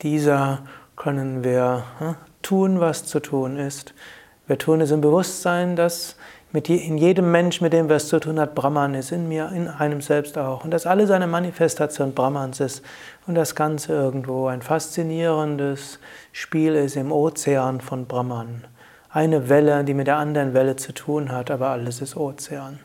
dieser 0.00 0.60
können 0.96 1.44
wir 1.44 1.84
hm, 1.98 2.14
tun, 2.40 2.80
was 2.80 3.04
zu 3.04 3.20
tun 3.20 3.58
ist. 3.58 3.92
Wir 4.46 4.56
tun 4.56 4.80
es 4.80 4.90
im 4.90 5.02
Bewusstsein, 5.02 5.76
dass 5.76 6.16
mit 6.50 6.70
in 6.70 6.96
jedem 6.96 7.30
Mensch, 7.30 7.60
mit 7.60 7.74
dem 7.74 7.90
wir 7.90 7.96
es 7.96 8.08
zu 8.08 8.18
tun 8.18 8.40
hat, 8.40 8.54
Brahman 8.54 8.94
ist, 8.94 9.12
in 9.12 9.28
mir, 9.28 9.52
in 9.54 9.68
einem 9.68 10.00
selbst 10.00 10.38
auch. 10.38 10.64
Und 10.64 10.70
dass 10.70 10.86
alles 10.86 11.10
eine 11.10 11.26
Manifestation 11.26 12.14
Brahmans 12.14 12.60
ist 12.60 12.82
und 13.26 13.34
das 13.34 13.54
Ganze 13.54 13.92
irgendwo 13.92 14.46
ein 14.46 14.62
faszinierendes 14.62 15.98
Spiel 16.32 16.74
ist 16.76 16.96
im 16.96 17.12
Ozean 17.12 17.82
von 17.82 18.06
Brahman. 18.06 18.64
Eine 19.10 19.50
Welle, 19.50 19.84
die 19.84 19.92
mit 19.92 20.06
der 20.06 20.16
anderen 20.16 20.54
Welle 20.54 20.76
zu 20.76 20.94
tun 20.94 21.30
hat, 21.30 21.50
aber 21.50 21.68
alles 21.68 22.00
ist 22.00 22.16
Ozean. 22.16 22.78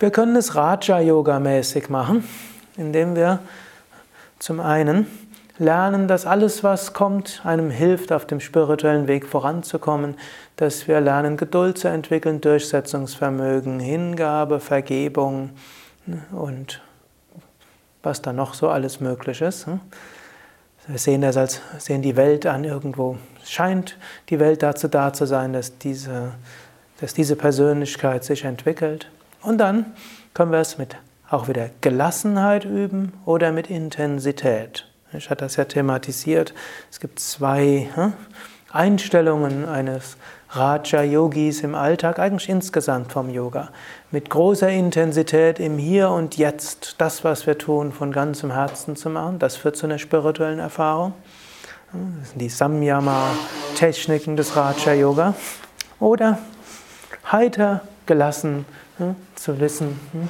Wir 0.00 0.10
können 0.10 0.34
es 0.34 0.56
Raja-Yoga-mäßig 0.56 1.88
machen, 1.88 2.24
indem 2.76 3.14
wir 3.14 3.38
zum 4.40 4.58
einen 4.58 5.06
lernen, 5.56 6.08
dass 6.08 6.26
alles, 6.26 6.64
was 6.64 6.94
kommt, 6.94 7.42
einem 7.44 7.70
hilft, 7.70 8.10
auf 8.10 8.26
dem 8.26 8.40
spirituellen 8.40 9.06
Weg 9.06 9.24
voranzukommen, 9.24 10.16
dass 10.56 10.88
wir 10.88 11.00
lernen, 11.00 11.36
Geduld 11.36 11.78
zu 11.78 11.86
entwickeln, 11.86 12.40
Durchsetzungsvermögen, 12.40 13.78
Hingabe, 13.78 14.58
Vergebung 14.58 15.50
und 16.32 16.82
was 18.02 18.20
da 18.20 18.32
noch 18.32 18.54
so 18.54 18.68
alles 18.68 18.98
möglich 18.98 19.40
ist. 19.42 19.66
Wir 20.88 20.98
sehen 20.98 21.22
das 21.22 21.36
als, 21.36 21.60
sehen 21.78 22.02
die 22.02 22.16
Welt 22.16 22.46
an 22.46 22.64
irgendwo. 22.64 23.16
Es 23.42 23.52
scheint 23.52 23.96
die 24.28 24.40
Welt 24.40 24.62
dazu 24.64 24.88
da 24.88 25.12
zu 25.12 25.24
sein, 25.24 25.52
dass 25.52 25.78
diese, 25.78 26.32
dass 27.00 27.14
diese 27.14 27.36
Persönlichkeit 27.36 28.24
sich 28.24 28.44
entwickelt. 28.44 29.08
Und 29.44 29.58
dann 29.58 29.86
können 30.32 30.52
wir 30.52 30.60
es 30.60 30.78
mit 30.78 30.96
auch 31.30 31.48
wieder 31.48 31.70
Gelassenheit 31.80 32.64
üben 32.64 33.12
oder 33.24 33.52
mit 33.52 33.68
Intensität. 33.68 34.86
Ich 35.12 35.30
hatte 35.30 35.44
das 35.44 35.56
ja 35.56 35.64
thematisiert. 35.64 36.54
Es 36.90 37.00
gibt 37.00 37.20
zwei 37.20 37.88
hm, 37.94 38.12
Einstellungen 38.72 39.68
eines 39.68 40.16
Raja-Yogis 40.50 41.62
im 41.62 41.74
Alltag, 41.74 42.18
eigentlich 42.18 42.48
insgesamt 42.48 43.12
vom 43.12 43.28
Yoga. 43.30 43.70
Mit 44.10 44.30
großer 44.30 44.68
Intensität 44.68 45.58
im 45.58 45.78
Hier 45.78 46.10
und 46.10 46.36
Jetzt 46.36 46.96
das, 46.98 47.24
was 47.24 47.46
wir 47.46 47.58
tun, 47.58 47.92
von 47.92 48.12
ganzem 48.12 48.52
Herzen 48.52 48.96
zu 48.96 49.10
machen. 49.10 49.38
Das 49.38 49.56
führt 49.56 49.76
zu 49.76 49.86
einer 49.86 49.98
spirituellen 49.98 50.60
Erfahrung. 50.60 51.14
Das 52.20 52.30
sind 52.30 52.40
die 52.40 52.48
Samyama-Techniken 52.48 54.36
des 54.36 54.56
Raja-Yoga. 54.56 55.34
Oder 56.00 56.38
heiter, 57.30 57.82
gelassen, 58.06 58.66
hm? 58.98 59.16
Zu 59.34 59.60
wissen, 59.60 59.98
hm? 60.12 60.28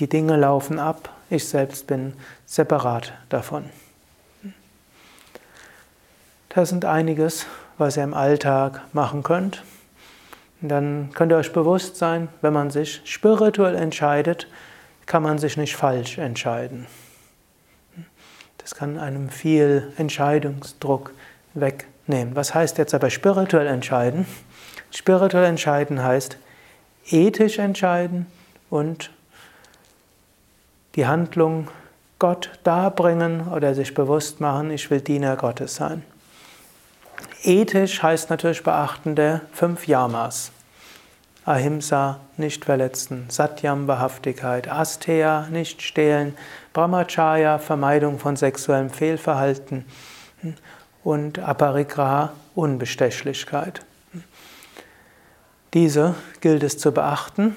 die 0.00 0.08
Dinge 0.08 0.36
laufen 0.36 0.78
ab, 0.78 1.10
ich 1.28 1.46
selbst 1.46 1.86
bin 1.86 2.14
separat 2.46 3.12
davon. 3.28 3.70
Das 6.48 6.70
sind 6.70 6.84
einiges, 6.84 7.46
was 7.78 7.96
ihr 7.96 8.02
im 8.02 8.14
Alltag 8.14 8.82
machen 8.92 9.22
könnt. 9.22 9.62
Und 10.60 10.68
dann 10.68 11.10
könnt 11.14 11.32
ihr 11.32 11.36
euch 11.36 11.52
bewusst 11.52 11.96
sein, 11.96 12.28
wenn 12.40 12.52
man 12.52 12.70
sich 12.70 13.00
spirituell 13.04 13.76
entscheidet, 13.76 14.48
kann 15.06 15.22
man 15.22 15.38
sich 15.38 15.56
nicht 15.56 15.76
falsch 15.76 16.18
entscheiden. 16.18 16.86
Das 18.58 18.74
kann 18.74 18.98
einem 18.98 19.30
viel 19.30 19.92
Entscheidungsdruck 19.96 21.12
wegnehmen. 21.54 22.36
Was 22.36 22.54
heißt 22.54 22.78
jetzt 22.78 22.94
aber 22.94 23.10
spirituell 23.10 23.66
entscheiden? 23.66 24.26
Spirituell 24.90 25.44
entscheiden 25.44 26.02
heißt 26.02 26.36
ethisch 27.10 27.58
entscheiden 27.58 28.26
und 28.68 29.10
die 30.96 31.06
Handlung 31.06 31.68
Gott 32.18 32.50
darbringen 32.64 33.48
oder 33.48 33.74
sich 33.74 33.94
bewusst 33.94 34.40
machen, 34.40 34.70
ich 34.70 34.90
will 34.90 35.00
Diener 35.00 35.36
Gottes 35.36 35.76
sein. 35.76 36.02
Ethisch 37.42 38.02
heißt 38.02 38.28
natürlich 38.28 38.62
beachten 38.62 39.14
der 39.14 39.40
fünf 39.52 39.86
Yamas. 39.86 40.52
Ahimsa, 41.46 42.20
nicht 42.36 42.66
verletzen, 42.66 43.24
Satyam, 43.30 43.88
Wahrhaftigkeit, 43.88 44.68
Asteya, 44.68 45.48
nicht 45.50 45.80
stehlen, 45.80 46.36
Brahmacharya, 46.74 47.58
Vermeidung 47.58 48.18
von 48.18 48.36
sexuellem 48.36 48.90
Fehlverhalten 48.90 49.86
und 51.02 51.38
Aparigraha, 51.38 52.34
Unbestechlichkeit. 52.54 53.80
Diese 55.72 56.14
gilt 56.40 56.62
es 56.62 56.78
zu 56.78 56.92
beachten 56.92 57.54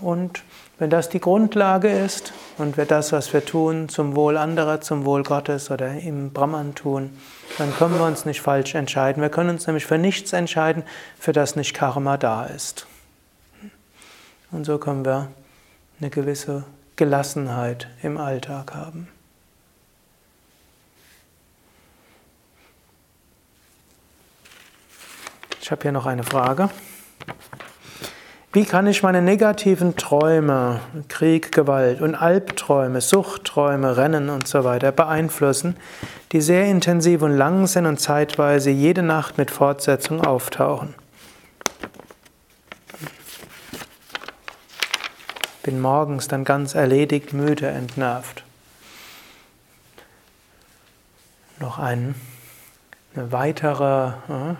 und 0.00 0.42
wenn 0.78 0.90
das 0.90 1.08
die 1.08 1.20
Grundlage 1.20 1.88
ist 1.88 2.32
und 2.58 2.76
wir 2.76 2.86
das, 2.86 3.12
was 3.12 3.32
wir 3.32 3.44
tun, 3.44 3.88
zum 3.88 4.16
Wohl 4.16 4.36
anderer, 4.36 4.80
zum 4.80 5.04
Wohl 5.04 5.22
Gottes 5.22 5.70
oder 5.70 5.92
im 5.92 6.32
Brahman 6.32 6.74
tun, 6.74 7.16
dann 7.58 7.72
können 7.76 7.98
wir 7.98 8.04
uns 8.04 8.24
nicht 8.24 8.40
falsch 8.40 8.74
entscheiden. 8.74 9.22
Wir 9.22 9.30
können 9.30 9.50
uns 9.50 9.66
nämlich 9.66 9.86
für 9.86 9.98
nichts 9.98 10.32
entscheiden, 10.32 10.82
für 11.18 11.32
das 11.32 11.56
nicht 11.56 11.74
Karma 11.74 12.16
da 12.16 12.46
ist. 12.46 12.86
Und 14.50 14.64
so 14.64 14.78
können 14.78 15.04
wir 15.04 15.28
eine 16.00 16.10
gewisse 16.10 16.64
Gelassenheit 16.96 17.86
im 18.02 18.16
Alltag 18.18 18.74
haben. 18.74 19.08
Ich 25.60 25.70
habe 25.70 25.82
hier 25.82 25.92
noch 25.92 26.06
eine 26.06 26.24
Frage. 26.24 26.70
Wie 28.54 28.66
kann 28.66 28.86
ich 28.86 29.02
meine 29.02 29.22
negativen 29.22 29.96
Träume, 29.96 30.80
Krieg, 31.08 31.52
Gewalt 31.52 32.02
und 32.02 32.14
Albträume, 32.14 33.00
Suchtträume, 33.00 33.96
Rennen 33.96 34.28
und 34.28 34.46
so 34.46 34.62
weiter 34.62 34.92
beeinflussen, 34.92 35.74
die 36.32 36.42
sehr 36.42 36.66
intensiv 36.66 37.22
und 37.22 37.34
lang 37.34 37.66
sind 37.66 37.86
und 37.86 37.98
zeitweise 37.98 38.68
jede 38.68 39.02
Nacht 39.02 39.38
mit 39.38 39.50
Fortsetzung 39.50 40.20
auftauchen? 40.20 40.94
Bin 45.62 45.80
morgens 45.80 46.28
dann 46.28 46.44
ganz 46.44 46.74
erledigt, 46.74 47.32
müde, 47.32 47.68
entnervt. 47.68 48.44
Noch 51.58 51.78
ein, 51.78 52.16
eine 53.14 53.32
weitere 53.32 54.08
äh, 54.08 54.54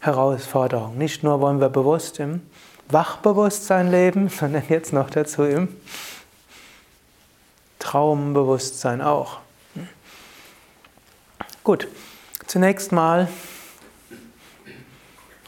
Herausforderung. 0.00 0.98
Nicht 0.98 1.22
nur 1.22 1.40
wollen 1.40 1.60
wir 1.60 1.68
bewusst 1.68 2.18
im 2.18 2.42
Wachbewusstsein 2.88 3.90
leben, 3.90 4.28
sondern 4.40 4.64
jetzt 4.68 4.92
noch 4.92 5.10
dazu 5.10 5.44
im 5.44 5.68
Traumbewusstsein 7.78 9.00
auch. 9.00 9.38
Gut, 11.62 11.88
zunächst 12.46 12.90
mal, 12.90 13.28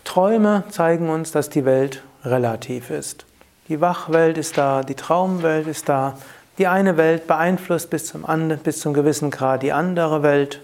Träume 0.04 0.64
zeigen 0.70 1.08
uns, 1.08 1.32
dass 1.32 1.48
die 1.48 1.64
Welt 1.64 2.02
relativ 2.24 2.90
ist. 2.90 3.24
Die 3.68 3.80
Wachwelt 3.80 4.36
ist 4.36 4.58
da, 4.58 4.82
die 4.82 4.94
Traumwelt 4.94 5.66
ist 5.66 5.88
da. 5.88 6.18
Die 6.58 6.66
eine 6.66 6.98
Welt 6.98 7.26
beeinflusst 7.26 7.88
bis 7.88 8.06
zum, 8.06 8.26
bis 8.62 8.80
zum 8.80 8.92
gewissen 8.92 9.30
Grad 9.30 9.62
die 9.62 9.72
andere 9.72 10.22
Welt. 10.22 10.60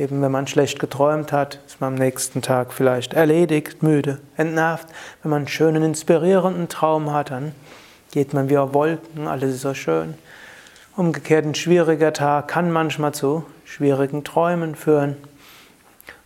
Eben 0.00 0.22
wenn 0.22 0.32
man 0.32 0.46
schlecht 0.46 0.78
geträumt 0.78 1.30
hat, 1.30 1.60
ist 1.66 1.82
man 1.82 1.92
am 1.92 1.98
nächsten 1.98 2.40
Tag 2.40 2.72
vielleicht 2.72 3.12
erledigt, 3.12 3.82
müde, 3.82 4.18
entnervt. 4.34 4.88
Wenn 5.22 5.28
man 5.28 5.40
einen 5.40 5.48
schönen, 5.48 5.82
inspirierenden 5.82 6.70
Traum 6.70 7.12
hat, 7.12 7.30
dann 7.30 7.52
geht 8.10 8.32
man 8.32 8.48
wie 8.48 8.56
auf 8.56 8.72
Wolken, 8.72 9.26
alles 9.26 9.56
ist 9.56 9.60
so 9.60 9.74
schön. 9.74 10.14
Umgekehrt 10.96 11.44
ein 11.44 11.54
schwieriger 11.54 12.14
Tag 12.14 12.48
kann 12.48 12.72
manchmal 12.72 13.12
zu 13.12 13.44
schwierigen 13.66 14.24
Träumen 14.24 14.74
führen. 14.74 15.18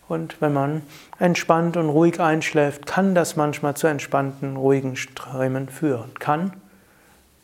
Und 0.07 0.39
wenn 0.39 0.53
man 0.53 0.83
entspannt 1.19 1.75
und 1.75 1.89
ruhig 1.89 2.21
einschläft, 2.21 2.85
kann 2.85 3.13
das 3.13 3.35
manchmal 3.35 3.75
zu 3.75 3.87
entspannten, 3.87 4.55
ruhigen 4.55 4.95
Träumen 5.15 5.67
führen. 5.67 6.13
Kann, 6.17 6.53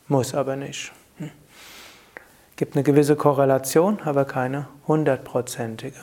muss 0.08 0.34
aber 0.34 0.56
nicht. 0.56 0.92
Hm. 1.18 1.30
Gibt 2.56 2.74
eine 2.74 2.84
gewisse 2.84 3.16
Korrelation, 3.16 3.98
aber 4.06 4.24
keine 4.24 4.66
hundertprozentige. 4.88 6.00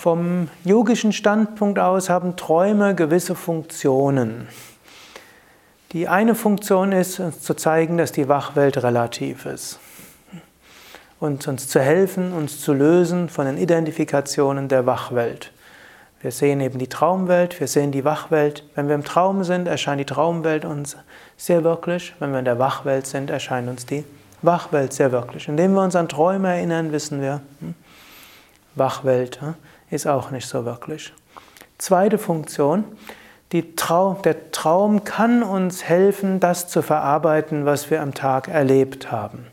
Vom 0.00 0.48
yogischen 0.64 1.12
Standpunkt 1.12 1.78
aus 1.78 2.08
haben 2.08 2.34
Träume 2.34 2.94
gewisse 2.94 3.34
Funktionen. 3.34 4.48
Die 5.92 6.08
eine 6.08 6.34
Funktion 6.34 6.92
ist, 6.92 7.20
uns 7.20 7.42
zu 7.42 7.52
zeigen, 7.52 7.98
dass 7.98 8.10
die 8.10 8.26
Wachwelt 8.26 8.82
relativ 8.82 9.44
ist. 9.44 9.78
Und 11.18 11.46
uns 11.46 11.68
zu 11.68 11.80
helfen, 11.80 12.32
uns 12.32 12.62
zu 12.62 12.72
lösen 12.72 13.28
von 13.28 13.44
den 13.44 13.58
Identifikationen 13.58 14.68
der 14.68 14.86
Wachwelt. 14.86 15.52
Wir 16.22 16.30
sehen 16.30 16.62
eben 16.62 16.78
die 16.78 16.88
Traumwelt, 16.88 17.60
wir 17.60 17.68
sehen 17.68 17.92
die 17.92 18.06
Wachwelt. 18.06 18.64
Wenn 18.74 18.88
wir 18.88 18.94
im 18.94 19.04
Traum 19.04 19.44
sind, 19.44 19.68
erscheint 19.68 20.00
die 20.00 20.06
Traumwelt 20.06 20.64
uns 20.64 20.96
sehr 21.36 21.62
wirklich. 21.62 22.14
Wenn 22.20 22.32
wir 22.32 22.38
in 22.38 22.46
der 22.46 22.58
Wachwelt 22.58 23.06
sind, 23.06 23.28
erscheint 23.28 23.68
uns 23.68 23.84
die 23.84 24.04
Wachwelt 24.40 24.94
sehr 24.94 25.12
wirklich. 25.12 25.46
Indem 25.46 25.74
wir 25.74 25.82
uns 25.82 25.94
an 25.94 26.08
Träume 26.08 26.48
erinnern, 26.48 26.90
wissen 26.90 27.20
wir, 27.20 27.42
hm, 27.60 27.74
Wachwelt. 28.76 29.40
Ist 29.90 30.06
auch 30.06 30.30
nicht 30.30 30.46
so 30.46 30.64
wirklich. 30.64 31.12
Zweite 31.78 32.18
Funktion, 32.18 32.84
Traum, 33.76 34.22
der 34.22 34.52
Traum 34.52 35.02
kann 35.02 35.42
uns 35.42 35.82
helfen, 35.82 36.38
das 36.38 36.68
zu 36.68 36.82
verarbeiten, 36.82 37.66
was 37.66 37.90
wir 37.90 38.00
am 38.00 38.14
Tag 38.14 38.46
erlebt 38.46 39.10
haben. 39.10 39.46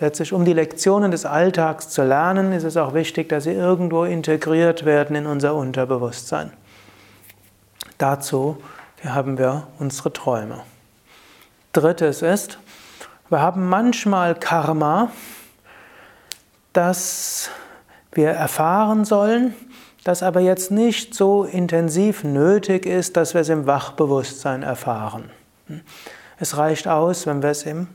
Letztlich, 0.00 0.32
um 0.32 0.44
die 0.44 0.52
Lektionen 0.52 1.12
des 1.12 1.24
Alltags 1.24 1.90
zu 1.90 2.02
lernen, 2.02 2.52
ist 2.52 2.64
es 2.64 2.76
auch 2.76 2.92
wichtig, 2.92 3.28
dass 3.28 3.44
sie 3.44 3.52
irgendwo 3.52 4.02
integriert 4.02 4.84
werden 4.84 5.14
in 5.14 5.26
unser 5.26 5.54
Unterbewusstsein. 5.54 6.52
Dazu 7.98 8.60
haben 9.04 9.38
wir 9.38 9.68
unsere 9.78 10.12
Träume. 10.12 10.62
Drittes 11.72 12.22
ist, 12.22 12.58
wir 13.28 13.40
haben 13.40 13.68
manchmal 13.68 14.34
Karma, 14.34 15.12
das 16.72 17.48
wir 18.12 18.30
erfahren 18.30 19.04
sollen, 19.04 19.54
das 20.04 20.22
aber 20.22 20.40
jetzt 20.40 20.70
nicht 20.70 21.14
so 21.14 21.44
intensiv 21.44 22.24
nötig 22.24 22.86
ist, 22.86 23.16
dass 23.16 23.34
wir 23.34 23.40
es 23.40 23.48
im 23.48 23.66
Wachbewusstsein 23.66 24.62
erfahren. 24.62 25.30
Es 26.38 26.56
reicht 26.56 26.88
aus, 26.88 27.26
wenn 27.26 27.42
wir 27.42 27.50
es 27.50 27.62
im 27.64 27.88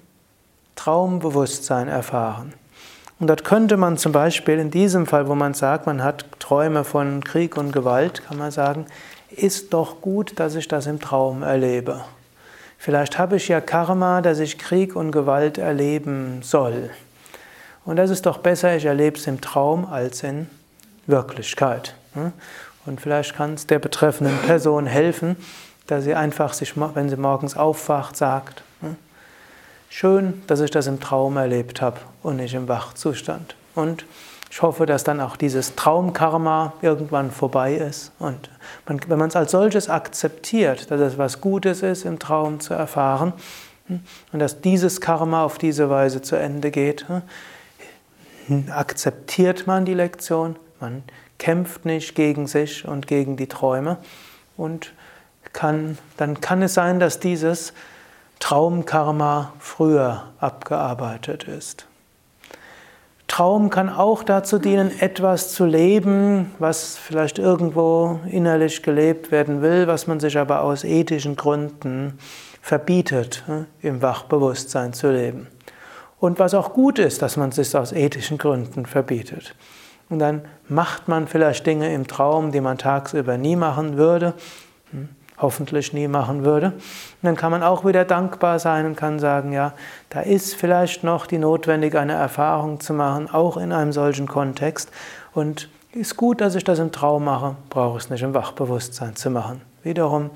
Traumbewusstsein 0.76 1.88
erfahren. 1.88 2.54
Und 3.20 3.28
dort 3.28 3.44
könnte 3.44 3.78
man 3.78 3.98
zum 3.98 4.12
Beispiel 4.12 4.60
in 4.60 4.70
diesem 4.70 5.06
Fall, 5.06 5.28
wo 5.28 5.36
man 5.36 5.54
sagt, 5.54 5.88
man 5.88 6.04
hat 6.04 6.26
Träume 6.40 6.84
von 6.84 7.24
Krieg 7.24 7.58
und 7.58 7.72
Gewalt, 7.72 8.24
kann 8.26 8.38
man 8.38 8.52
sagen, 8.52 8.86
ist 9.30 9.74
doch 9.74 10.02
gut, 10.02 10.40
dass 10.40 10.56
ich 10.56 10.68
das 10.68 10.88
im 10.88 11.00
Traum 11.00 11.44
erlebe. 11.44 12.02
Vielleicht 12.78 13.18
habe 13.18 13.38
ich 13.38 13.48
ja 13.48 13.60
Karma, 13.60 14.22
dass 14.22 14.40
ich 14.40 14.60
Krieg 14.60 14.96
und 14.96 15.12
Gewalt 15.12 15.58
erleben 15.58 16.42
soll. 16.44 16.92
Und 17.88 17.96
das 17.96 18.10
ist 18.10 18.26
doch 18.26 18.40
besser, 18.40 18.76
ich 18.76 18.84
erlebe 18.84 19.18
es 19.18 19.28
im 19.28 19.40
Traum 19.40 19.86
als 19.86 20.22
in 20.22 20.50
Wirklichkeit. 21.06 21.96
Hm? 22.16 22.34
Und 22.86 23.00
vielleicht 23.00 23.34
kann 23.34 23.54
es 23.54 23.66
der 23.66 23.80
betreffenden 23.80 24.38
Person 24.40 24.86
helfen, 24.86 25.38
dass 25.88 26.04
sie 26.04 26.14
einfach 26.14 26.52
sich, 26.52 26.74
wenn 26.76 27.08
sie 27.08 27.16
morgens 27.16 27.56
aufwacht, 27.56 28.18
sagt, 28.18 28.62
hm? 28.82 28.98
schön, 29.88 30.44
dass 30.48 30.60
ich 30.60 30.70
das 30.70 30.88
im 30.88 31.00
Traum 31.00 31.38
erlebt 31.38 31.82
habe 31.82 32.02
und 32.24 32.36
nicht 32.36 32.54
im 32.56 32.68
Wachzustand. 32.68 33.56
Und 33.74 34.04
ich 34.52 34.62
hoffe, 34.62 34.86
dass 34.86 35.06
dann 35.06 35.22
auch 35.22 35.38
dieses 35.38 35.76
Traumkarma 35.76 36.74
irgendwann 36.82 37.32
vorbei 37.32 37.76
ist. 37.76 38.12
Und 38.20 38.50
man, 38.86 39.00
wenn 39.08 39.18
man 39.18 39.30
es 39.30 39.38
als 39.38 39.52
solches 39.52 39.90
akzeptiert, 39.90 40.92
dass 40.92 41.00
es 41.00 41.18
was 41.18 41.40
Gutes 41.40 41.84
ist, 41.84 42.04
im 42.04 42.20
Traum 42.20 42.60
zu 42.60 42.74
erfahren, 42.74 43.32
hm? 43.88 44.02
und 44.34 44.40
dass 44.40 44.60
dieses 44.60 45.00
Karma 45.00 45.46
auf 45.46 45.58
diese 45.58 45.90
Weise 45.90 46.22
zu 46.22 46.36
Ende 46.36 46.70
geht, 46.70 47.06
akzeptiert 48.70 49.68
man 49.68 49.86
die 49.86 49.94
Lektion, 49.94 50.56
man 50.80 51.04
kämpft 51.38 51.86
nicht 51.86 52.16
gegen 52.16 52.48
sich 52.48 52.88
und 52.88 53.08
gegen 53.08 53.38
die 53.38 53.48
Träume 53.48 53.98
und 54.56 54.94
kann, 55.54 55.98
dann 56.18 56.42
kann 56.42 56.62
es 56.62 56.74
sein, 56.74 57.00
dass 57.00 57.20
dieses 57.20 57.74
Traumkarma 58.40 59.54
früher 59.60 60.24
abgearbeitet 60.40 61.46
ist. 61.46 61.88
Traum 63.28 63.70
kann 63.70 63.90
auch 63.90 64.24
dazu 64.24 64.58
dienen, 64.58 64.92
etwas 65.00 65.52
zu 65.52 65.66
leben, 65.66 66.54
was 66.60 66.98
vielleicht 66.98 67.40
irgendwo 67.40 68.20
innerlich 68.30 68.84
gelebt 68.84 69.32
werden 69.32 69.62
will, 69.62 69.88
was 69.88 70.08
man 70.08 70.20
sich 70.20 70.38
aber 70.38 70.62
aus 70.62 70.84
ethischen 70.84 71.36
Gründen 71.36 72.20
verbietet, 72.62 73.44
im 73.82 74.02
Wachbewusstsein 74.02 74.94
zu 74.94 75.12
leben. 75.12 75.48
Und 76.20 76.40
was 76.40 76.54
auch 76.54 76.74
gut 76.74 77.00
ist, 77.00 77.22
dass 77.22 77.38
man 77.38 77.50
es 77.50 77.56
sich 77.56 77.76
aus 77.76 77.92
ethischen 77.92 78.38
Gründen 78.38 78.86
verbietet. 78.86 79.56
Und 80.10 80.20
dann 80.20 80.42
macht 80.68 81.08
man 81.08 81.28
vielleicht 81.28 81.66
Dinge 81.66 81.94
im 81.94 82.08
Traum, 82.08 82.52
die 82.52 82.62
man 82.62 82.78
tagsüber 82.78 83.38
nie 83.38 83.56
machen 83.56 83.98
würde, 83.98 84.34
hm, 84.92 85.10
hoffentlich 85.38 85.94
nie 85.94 86.08
machen 86.08 86.44
würde. 86.46 86.68
Und 86.68 87.24
dann 87.24 87.36
kann 87.36 87.52
man 87.52 87.62
auch 87.62 87.86
wieder 87.86 88.06
dankbar 88.06 88.58
sein 88.58 88.86
und 88.86 88.96
kann 88.96 89.20
sagen, 89.20 89.52
ja, 89.52 89.74
da 90.10 90.22
ist 90.22 90.56
vielleicht 90.56 91.04
noch 91.04 91.28
die 91.28 91.38
notwendige 91.38 92.00
eine 92.00 92.14
Erfahrung 92.14 92.80
zu 92.80 92.94
machen, 92.94 93.30
auch 93.30 93.58
in 93.58 93.72
einem 93.72 93.92
solchen 93.92 94.28
Kontext. 94.28 94.92
Und 95.34 95.70
ist 95.92 96.16
gut, 96.16 96.42
dass 96.42 96.56
ich 96.56 96.64
das 96.64 96.80
im 96.80 96.92
Traum 96.92 97.26
mache, 97.26 97.56
brauche 97.70 97.98
ich 97.98 98.06
es 98.06 98.10
nicht 98.10 98.24
im 98.24 98.34
Wachbewusstsein 98.34 99.16
zu 99.16 99.30
machen. 99.30 99.62
Wiederum, 99.84 100.32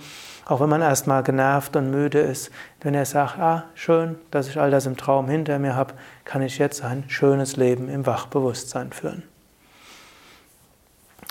auch 0.51 0.59
wenn 0.59 0.67
man 0.67 0.81
erstmal 0.81 1.23
genervt 1.23 1.77
und 1.77 1.91
müde 1.91 2.19
ist, 2.19 2.51
wenn 2.81 2.93
er 2.93 3.05
sagt, 3.05 3.39
ah, 3.39 3.63
schön, 3.73 4.17
dass 4.31 4.49
ich 4.49 4.59
all 4.59 4.69
das 4.69 4.85
im 4.85 4.97
Traum 4.97 5.29
hinter 5.29 5.57
mir 5.59 5.77
habe, 5.77 5.93
kann 6.25 6.41
ich 6.41 6.57
jetzt 6.57 6.83
ein 6.83 7.05
schönes 7.07 7.55
Leben 7.55 7.87
im 7.87 8.05
Wachbewusstsein 8.05 8.91
führen. 8.91 9.23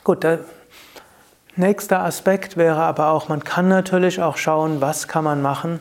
Gut, 0.04 0.24
der 0.24 0.38
nächste 1.54 1.98
Aspekt 1.98 2.56
wäre 2.56 2.80
aber 2.80 3.10
auch, 3.10 3.28
man 3.28 3.44
kann 3.44 3.68
natürlich 3.68 4.22
auch 4.22 4.38
schauen, 4.38 4.80
was 4.80 5.06
kann 5.06 5.24
man 5.24 5.42
machen, 5.42 5.80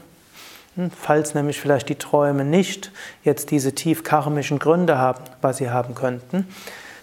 hm, 0.75 0.91
falls 0.91 1.34
nämlich 1.34 1.62
vielleicht 1.62 1.88
die 1.88 1.95
Träume 1.95 2.43
nicht 2.43 2.91
jetzt 3.23 3.52
diese 3.52 3.73
tief 3.73 4.04
karmischen 4.04 4.60
Gründe 4.60 4.97
haben, 4.97 5.23
was 5.41 5.58
sie 5.58 5.69
haben 5.69 5.95
könnten. 5.95 6.45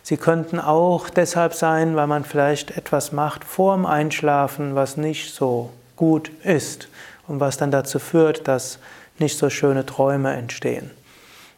Sie 0.03 0.19
könnten 0.19 0.61
auch 0.61 1.09
deshalb 1.09 1.55
sein, 1.55 1.97
weil 1.97 2.07
man 2.07 2.25
vielleicht 2.25 2.77
etwas 2.77 3.11
macht 3.11 3.43
vor 3.43 3.75
dem 3.75 3.87
Einschlafen, 3.87 4.75
was 4.75 4.99
nicht 4.99 5.35
so 5.35 5.71
gut 5.97 6.31
ist 6.45 6.89
und 7.27 7.41
was 7.41 7.57
dann 7.57 7.71
dazu 7.71 7.99
führt, 7.99 8.47
dass 8.49 8.79
nicht 9.19 9.39
so 9.39 9.51
schöne 9.51 9.87
Träume 9.87 10.33
entstehen. 10.35 10.91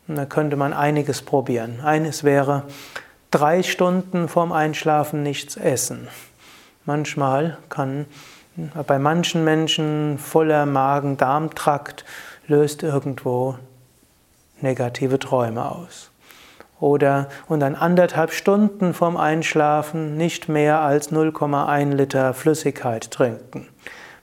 Und 0.07 0.17
da 0.17 0.25
könnte 0.25 0.57
man 0.57 0.73
einiges 0.73 1.23
probieren. 1.23 1.81
Eines 1.83 2.25
wäre, 2.25 2.65
drei 3.31 3.63
Stunden 3.63 4.29
vorm 4.29 4.53
Einschlafen 4.53 5.23
nichts 5.23 5.57
essen. 5.57 6.09
Manchmal 6.85 7.59
kann 7.69 8.07
bei 8.87 8.99
manchen 8.99 9.45
Menschen 9.45 10.19
voller 10.19 10.67
Magen-Darm-Trakt 10.67 12.05
löst 12.47 12.83
irgendwo 12.83 13.57
negative 14.61 15.19
Träume 15.19 15.71
aus. 15.71 16.11
Oder 16.81 17.29
und 17.49 17.61
dann 17.61 17.75
anderthalb 17.75 18.33
Stunden 18.33 18.95
vorm 18.95 19.17
Einschlafen 19.17 20.17
nicht 20.17 20.49
mehr 20.49 20.81
als 20.81 21.13
0,1 21.13 21.95
Liter 21.95 22.35
Flüssigkeit 22.35 23.11
trinken. 23.11 23.69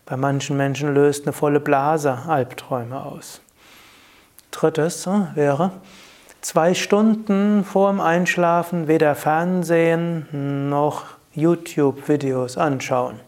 Bei 0.05 0.17
manchen 0.17 0.55
Menschen 0.55 0.93
löst 0.93 1.23
eine 1.23 1.33
volle 1.33 1.59
Blase 1.59 2.19
Albträume 2.27 3.03
aus. 3.03 3.41
Drittes 4.51 5.07
äh, 5.07 5.21
wäre, 5.33 5.71
zwei 6.41 6.75
Stunden 6.75 7.63
vorm 7.63 7.99
Einschlafen 7.99 8.87
weder 8.87 9.15
Fernsehen 9.15 10.69
noch 10.69 11.05
YouTube-Videos 11.33 12.57
anschauen 12.57 13.19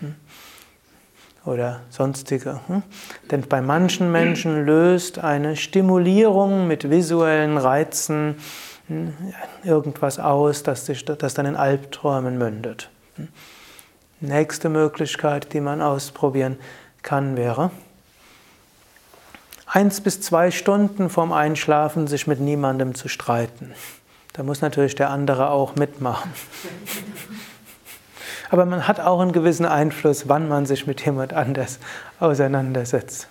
hm? 0.00 0.14
oder 1.44 1.80
sonstige. 1.90 2.60
Hm? 2.68 2.82
Denn 3.30 3.42
bei 3.42 3.60
manchen 3.60 4.10
Menschen 4.10 4.64
löst 4.64 5.18
eine 5.18 5.56
Stimulierung 5.56 6.66
mit 6.66 6.88
visuellen 6.88 7.58
Reizen 7.58 8.36
hm, 8.88 9.12
irgendwas 9.62 10.18
aus, 10.18 10.62
das, 10.62 10.86
das 10.86 11.34
dann 11.34 11.44
in 11.44 11.56
Albträumen 11.56 12.38
mündet. 12.38 12.88
Nächste 14.20 14.68
Möglichkeit, 14.68 15.52
die 15.52 15.60
man 15.60 15.82
ausprobieren 15.82 16.58
kann, 17.02 17.36
wäre, 17.36 17.70
eins 19.66 20.00
bis 20.00 20.20
zwei 20.20 20.50
Stunden 20.50 21.10
vorm 21.10 21.32
Einschlafen 21.32 22.06
sich 22.06 22.26
mit 22.26 22.40
niemandem 22.40 22.94
zu 22.94 23.08
streiten. 23.08 23.74
Da 24.32 24.42
muss 24.42 24.60
natürlich 24.60 24.94
der 24.94 25.10
andere 25.10 25.50
auch 25.50 25.76
mitmachen. 25.76 26.32
Aber 28.50 28.66
man 28.66 28.86
hat 28.86 29.00
auch 29.00 29.20
einen 29.20 29.32
gewissen 29.32 29.66
Einfluss, 29.66 30.28
wann 30.28 30.48
man 30.48 30.66
sich 30.66 30.86
mit 30.86 31.04
jemand 31.04 31.32
anders 31.32 31.78
auseinandersetzt. 32.20 33.28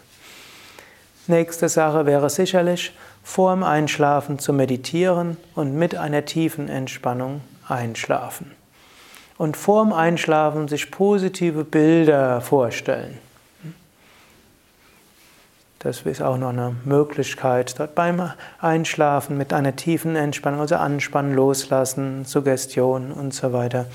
Nächste 1.27 1.69
Sache 1.69 2.05
wäre 2.05 2.29
sicherlich, 2.29 2.93
vor 3.23 3.53
dem 3.53 3.63
Einschlafen 3.63 4.39
zu 4.39 4.51
meditieren 4.51 5.37
und 5.55 5.75
mit 5.75 5.95
einer 5.95 6.25
tiefen 6.25 6.67
Entspannung 6.67 7.41
einschlafen. 7.67 8.51
Und 9.43 9.57
vor 9.57 9.83
dem 9.83 9.91
Einschlafen 9.91 10.69
sich 10.69 10.89
positive 10.89 11.65
Bilder 11.65 12.39
vorstellen. 12.39 13.17
Das 15.79 16.03
ist 16.03 16.21
auch 16.21 16.37
noch 16.37 16.51
eine 16.51 16.77
Möglichkeit, 16.85 17.77
dort 17.77 17.93
beim 17.93 18.31
Einschlafen 18.61 19.37
mit 19.37 19.51
einer 19.51 19.75
tiefen 19.75 20.15
Entspannung, 20.15 20.61
also 20.61 20.75
Anspannen, 20.75 21.33
Loslassen, 21.33 22.23
Suggestion 22.23 23.11
und 23.11 23.33
so 23.33 23.51
weiter. 23.51 23.87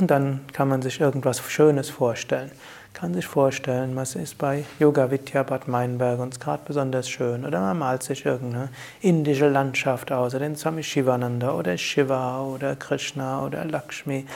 Und 0.00 0.10
dann 0.10 0.40
kann 0.52 0.66
man 0.66 0.82
sich 0.82 1.00
irgendwas 1.00 1.40
Schönes 1.48 1.88
vorstellen. 1.88 2.50
Kann 2.92 3.14
sich 3.14 3.26
vorstellen, 3.26 3.96
was 3.96 4.14
ist 4.14 4.36
bei 4.36 4.64
Yoga 4.78 5.10
Vidya 5.10 5.42
Bad 5.42 5.68
Meinberg 5.68 6.20
uns 6.20 6.38
gerade 6.38 6.62
besonders 6.66 7.08
schön. 7.08 7.46
Oder 7.46 7.60
man 7.60 7.78
malt 7.78 8.02
sich 8.02 8.26
irgendeine 8.26 8.68
indische 9.00 9.48
Landschaft 9.48 10.12
aus, 10.12 10.34
oder 10.34 10.44
den 10.44 10.56
Swami 10.56 10.82
Shivananda 10.82 11.52
oder 11.52 11.78
Shiva 11.78 12.42
oder 12.42 12.76
Krishna 12.76 13.44
oder 13.44 13.64
Lakshmi 13.64 14.26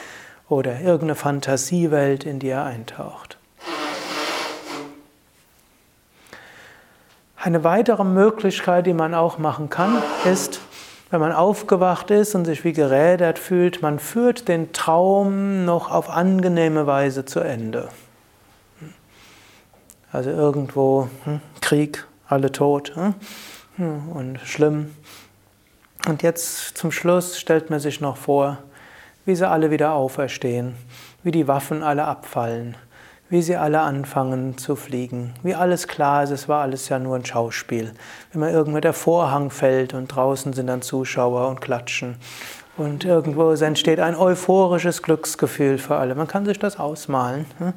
oder 0.49 0.81
irgendeine 0.81 1.15
Fantasiewelt, 1.15 2.25
in 2.25 2.39
die 2.39 2.49
er 2.49 2.65
eintaucht. 2.65 3.39
Eine 7.37 7.65
weitere 7.65 8.05
Möglichkeit, 8.05 8.87
die 8.87 8.95
man 8.95 9.13
auch 9.13 9.37
machen 9.37 9.69
kann, 9.69 10.03
ist, 10.25 10.61
wenn 11.11 11.21
man 11.21 11.33
aufgewacht 11.33 12.11
ist 12.11 12.35
und 12.35 12.47
sich 12.47 12.65
wie 12.65 12.73
gerädert 12.73 13.39
fühlt, 13.39 13.83
man 13.83 13.99
führt 13.99 14.49
den 14.49 14.73
Traum 14.73 15.67
noch 15.67 15.91
auf 15.91 16.09
angenehme 16.09 16.87
Weise 16.87 17.27
zu 17.27 17.41
Ende. 17.41 17.91
Also 20.15 20.31
irgendwo 20.31 21.09
hm, 21.25 21.41
Krieg, 21.61 22.07
alle 22.29 22.53
tot 22.53 22.93
hm, 22.95 23.15
hm, 23.77 24.09
und 24.11 24.39
schlimm. 24.45 24.95
Und 26.07 26.23
jetzt 26.23 26.79
zum 26.79 26.93
Schluss 26.93 27.37
stellt 27.37 27.69
man 27.69 27.81
sich 27.81 28.01
noch 28.01 28.17
vor, 28.17 28.59
wie 29.25 29.35
sie 29.35 29.49
alle 29.49 29.73
wieder 29.73 29.93
auferstehen, 29.95 30.77
wie 31.25 31.33
die 31.33 31.49
Waffen 31.49 31.83
alle 31.83 32.05
abfallen, 32.05 32.77
wie 33.29 33.43
sie 33.43 33.57
alle 33.57 33.81
anfangen 33.81 34.57
zu 34.57 34.77
fliegen, 34.77 35.35
wie 35.43 35.57
alles 35.57 35.89
klar 35.89 36.23
ist, 36.23 36.31
es 36.31 36.49
war 36.49 36.63
alles 36.63 36.89
ja 36.89 37.01
nur 37.01 37.17
ein 37.17 37.25
Schauspiel. 37.25 37.93
Wenn 38.31 38.41
man 38.41 38.53
irgendwo 38.53 38.79
der 38.79 38.93
Vorhang 38.93 39.51
fällt 39.51 39.95
und 39.95 40.07
draußen 40.07 40.53
sind 40.53 40.69
dann 40.69 40.83
Zuschauer 40.83 41.49
und 41.49 41.61
klatschen 41.61 42.19
und 42.77 43.05
irgendwo 43.05 43.51
entsteht 43.51 43.99
ein 43.99 44.15
euphorisches 44.15 45.03
Glücksgefühl 45.03 45.79
für 45.79 45.97
alle. 45.97 46.15
Man 46.15 46.29
kann 46.29 46.47
sich 46.47 46.61
das 46.61 46.79
ausmalen 46.79 47.47
hm? 47.59 47.73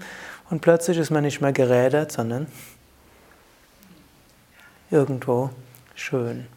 Und 0.49 0.61
plötzlich 0.61 0.97
ist 0.97 1.09
man 1.09 1.23
nicht 1.23 1.41
mehr 1.41 1.53
gerädert, 1.53 2.11
sondern 2.11 2.47
irgendwo 4.91 5.49
schön. 5.95 6.47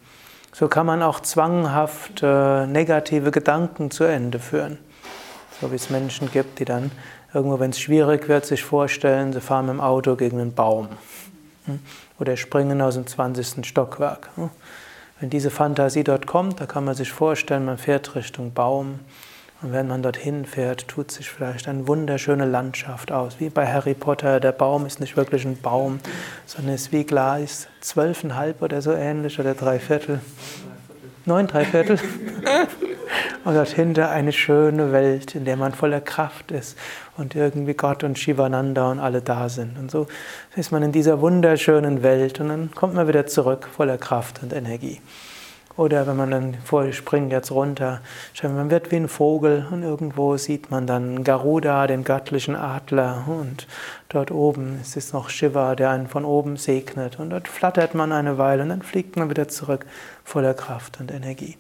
So 0.53 0.69
kann 0.69 0.87
man 0.87 1.03
auch 1.03 1.21
zwanghaft 1.21 2.23
äh, 2.23 2.67
negative 2.67 3.31
Gedanken 3.31 3.91
zu 3.91 4.05
Ende 4.05 4.39
führen. 4.39 4.79
So 5.61 5.71
wie 5.71 5.77
es 5.77 5.91
Menschen 5.91 6.31
gibt, 6.31 6.59
die 6.59 6.65
dann 6.65 6.91
irgendwo, 7.33 7.61
wenn 7.61 7.71
es 7.71 7.81
schwierig 7.81 8.29
wird, 8.29 8.47
sich 8.47 8.65
vorstellen, 8.65 9.33
sie 9.33 9.41
fahren 9.41 9.67
mit 9.67 9.75
dem 9.75 9.81
Auto 9.81 10.17
gegen 10.17 10.41
einen 10.41 10.55
Baum 10.55 10.89
hm? 11.67 11.81
oder 12.19 12.37
springen 12.37 12.81
aus 12.83 12.95
dem 12.95 13.07
20. 13.07 13.67
Stockwerk. 13.67 14.31
Hm? 14.37 14.51
Wenn 15.21 15.31
diese 15.31 15.51
Fantasie 15.51 16.03
dort 16.03 16.27
kommt, 16.27 16.61
da 16.61 16.67
kann 16.67 16.85
man 16.85 16.95
sich 16.95 17.13
vorstellen, 17.13 17.67
man 17.67 17.79
fährt 17.79 18.15
Richtung 18.15 18.53
Baum 18.53 19.01
und 19.63 19.73
wenn 19.73 19.89
man 19.89 20.03
dorthin 20.03 20.47
fährt, 20.47 20.89
tut 20.89 21.11
sich 21.11 21.29
vielleicht 21.29 21.69
eine 21.69 21.87
wunderschöne 21.87 22.47
Landschaft 22.47 23.13
aus. 23.13 23.41
Wie 23.41 23.51
bei 23.51 23.67
Harry 23.67 23.93
Potter, 23.93 24.41
der 24.41 24.53
Baum 24.53 24.87
ist 24.87 25.01
nicht 25.01 25.17
wirklich 25.17 25.45
ein 25.45 25.61
Baum, 25.61 26.01
sondern 26.47 26.75
ist 26.75 26.93
wie 26.93 27.05
Gleis, 27.05 27.69
zwölfeinhalb 27.81 28.63
oder 28.63 28.81
so 28.81 28.93
ähnlich 28.93 29.39
oder 29.39 29.55
drei 29.55 29.79
Viertel. 29.79 30.21
Neun, 31.27 31.47
drei 31.47 31.67
Viertel. 31.67 31.99
und 33.45 33.55
dort 33.55 33.69
hinter 33.69 34.11
eine 34.11 34.33
schöne 34.33 34.93
Welt, 34.93 35.35
in 35.35 35.45
der 35.45 35.57
man 35.57 35.75
voller 35.75 36.01
Kraft 36.01 36.51
ist 36.51 36.79
und 37.19 37.35
irgendwie 37.35 37.75
Gott 37.75 38.03
und 38.03 38.19
Shivananda 38.19 38.91
und 38.91 38.99
alle 38.99 39.21
da 39.21 39.49
sind. 39.49 39.79
Und 39.79 39.91
so 39.91 40.07
ist 40.57 40.73
man 40.73 40.83
in 40.83 40.93
dieser 40.93 41.21
wunderschönen 41.21 42.03
Welt 42.03 42.41
und 42.41 42.49
dann 42.49 42.71
kommt 42.75 42.95
man 42.95 43.09
wieder 43.09 43.27
zurück 43.27 43.69
voller 43.71 43.99
Kraft 43.99 44.43
und 44.43 44.53
Energie. 44.53 45.01
Oder 45.77 46.07
wenn 46.07 46.17
man 46.17 46.31
dann 46.31 46.55
vor, 46.65 46.85
ich 46.85 46.97
springe 46.97 47.31
jetzt 47.31 47.53
runter, 47.53 48.01
man 48.43 48.71
wird 48.71 48.91
wie 48.91 48.97
ein 48.97 49.09
Vogel 49.09 49.67
und 49.71 49.83
irgendwo 49.83 50.37
sieht 50.37 50.71
man 50.71 50.87
dann 50.87 51.25
Garuda, 51.25 51.87
den 51.87 52.05
göttlichen 52.05 52.57
Adler 52.57 53.25
und 53.27 53.67
dort 54.09 54.31
oben 54.31 54.81
ist 54.81 54.97
es 54.97 55.13
noch 55.13 55.31
Shiva, 55.31 55.77
der 55.77 55.91
einen 55.91 56.09
von 56.09 56.25
oben 56.25 56.57
segnet 56.57 57.19
und 57.19 57.31
dort 57.31 57.49
flattert 57.49 57.95
man 57.95 58.13
eine 58.13 58.37
Weile 58.37 58.65
und 58.65 58.69
dann 58.69 58.83
fliegt 58.83 59.17
man 59.17 59.31
wieder 59.31 59.49
zurück 59.49 59.87
voller 60.25 60.55
Kraft 60.55 61.01
und 61.01 61.11
Energie. 61.13 61.57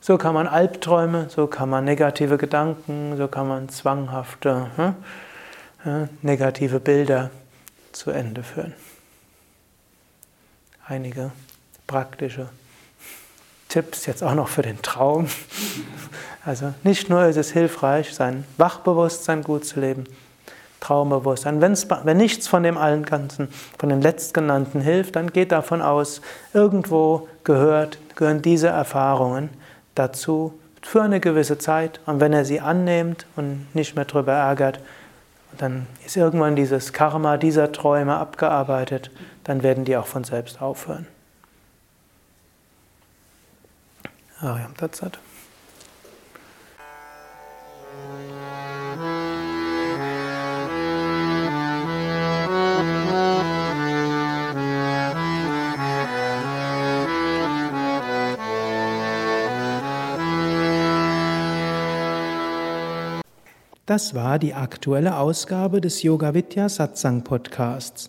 So 0.00 0.16
kann 0.16 0.32
man 0.32 0.46
Albträume, 0.46 1.26
so 1.28 1.46
kann 1.46 1.68
man 1.68 1.84
negative 1.84 2.38
Gedanken, 2.38 3.16
so 3.18 3.28
kann 3.28 3.48
man 3.48 3.68
zwanghafte 3.68 4.94
äh, 5.84 6.06
negative 6.22 6.80
Bilder 6.80 7.30
zu 7.92 8.10
Ende 8.10 8.42
führen. 8.42 8.72
Einige 10.86 11.32
praktische 11.86 12.48
Tipps 13.70 14.04
jetzt 14.04 14.22
auch 14.22 14.34
noch 14.34 14.48
für 14.48 14.62
den 14.62 14.82
Traum. 14.82 15.28
Also 16.44 16.74
nicht 16.82 17.08
nur 17.08 17.24
ist 17.24 17.36
es 17.36 17.52
hilfreich, 17.52 18.14
sein 18.14 18.44
Wachbewusstsein 18.58 19.42
gut 19.42 19.64
zu 19.64 19.80
leben, 19.80 20.04
Traumbewusstsein. 20.80 21.60
Wenn's, 21.60 21.86
wenn 22.04 22.16
nichts 22.16 22.48
von 22.48 22.62
dem 22.62 22.76
allen 22.76 23.04
Ganzen, 23.04 23.48
von 23.78 23.88
den 23.88 24.00
letztgenannten 24.00 24.80
hilft, 24.80 25.16
dann 25.16 25.32
geht 25.32 25.52
davon 25.52 25.82
aus, 25.82 26.20
irgendwo 26.52 27.28
gehört, 27.44 27.98
gehören 28.16 28.42
diese 28.42 28.68
Erfahrungen 28.68 29.50
dazu 29.94 30.58
für 30.82 31.02
eine 31.02 31.20
gewisse 31.20 31.58
Zeit. 31.58 32.00
Und 32.06 32.20
wenn 32.20 32.32
er 32.32 32.44
sie 32.44 32.60
annimmt 32.60 33.26
und 33.36 33.66
nicht 33.74 33.94
mehr 33.94 34.06
darüber 34.06 34.32
ärgert, 34.32 34.80
dann 35.58 35.86
ist 36.06 36.16
irgendwann 36.16 36.56
dieses 36.56 36.92
Karma 36.92 37.36
dieser 37.36 37.72
Träume 37.72 38.16
abgearbeitet, 38.16 39.10
dann 39.44 39.62
werden 39.62 39.84
die 39.84 39.96
auch 39.96 40.06
von 40.06 40.24
selbst 40.24 40.62
aufhören. 40.62 41.06
Ariam 44.40 44.74
Tatsat. 44.74 45.18
Das 63.90 64.14
war 64.14 64.38
die 64.38 64.54
aktuelle 64.54 65.16
Ausgabe 65.16 65.80
des 65.80 66.04
Yoga 66.04 66.32
Vidya 66.32 66.68
Satsang 66.68 67.24
Podcasts. 67.24 68.08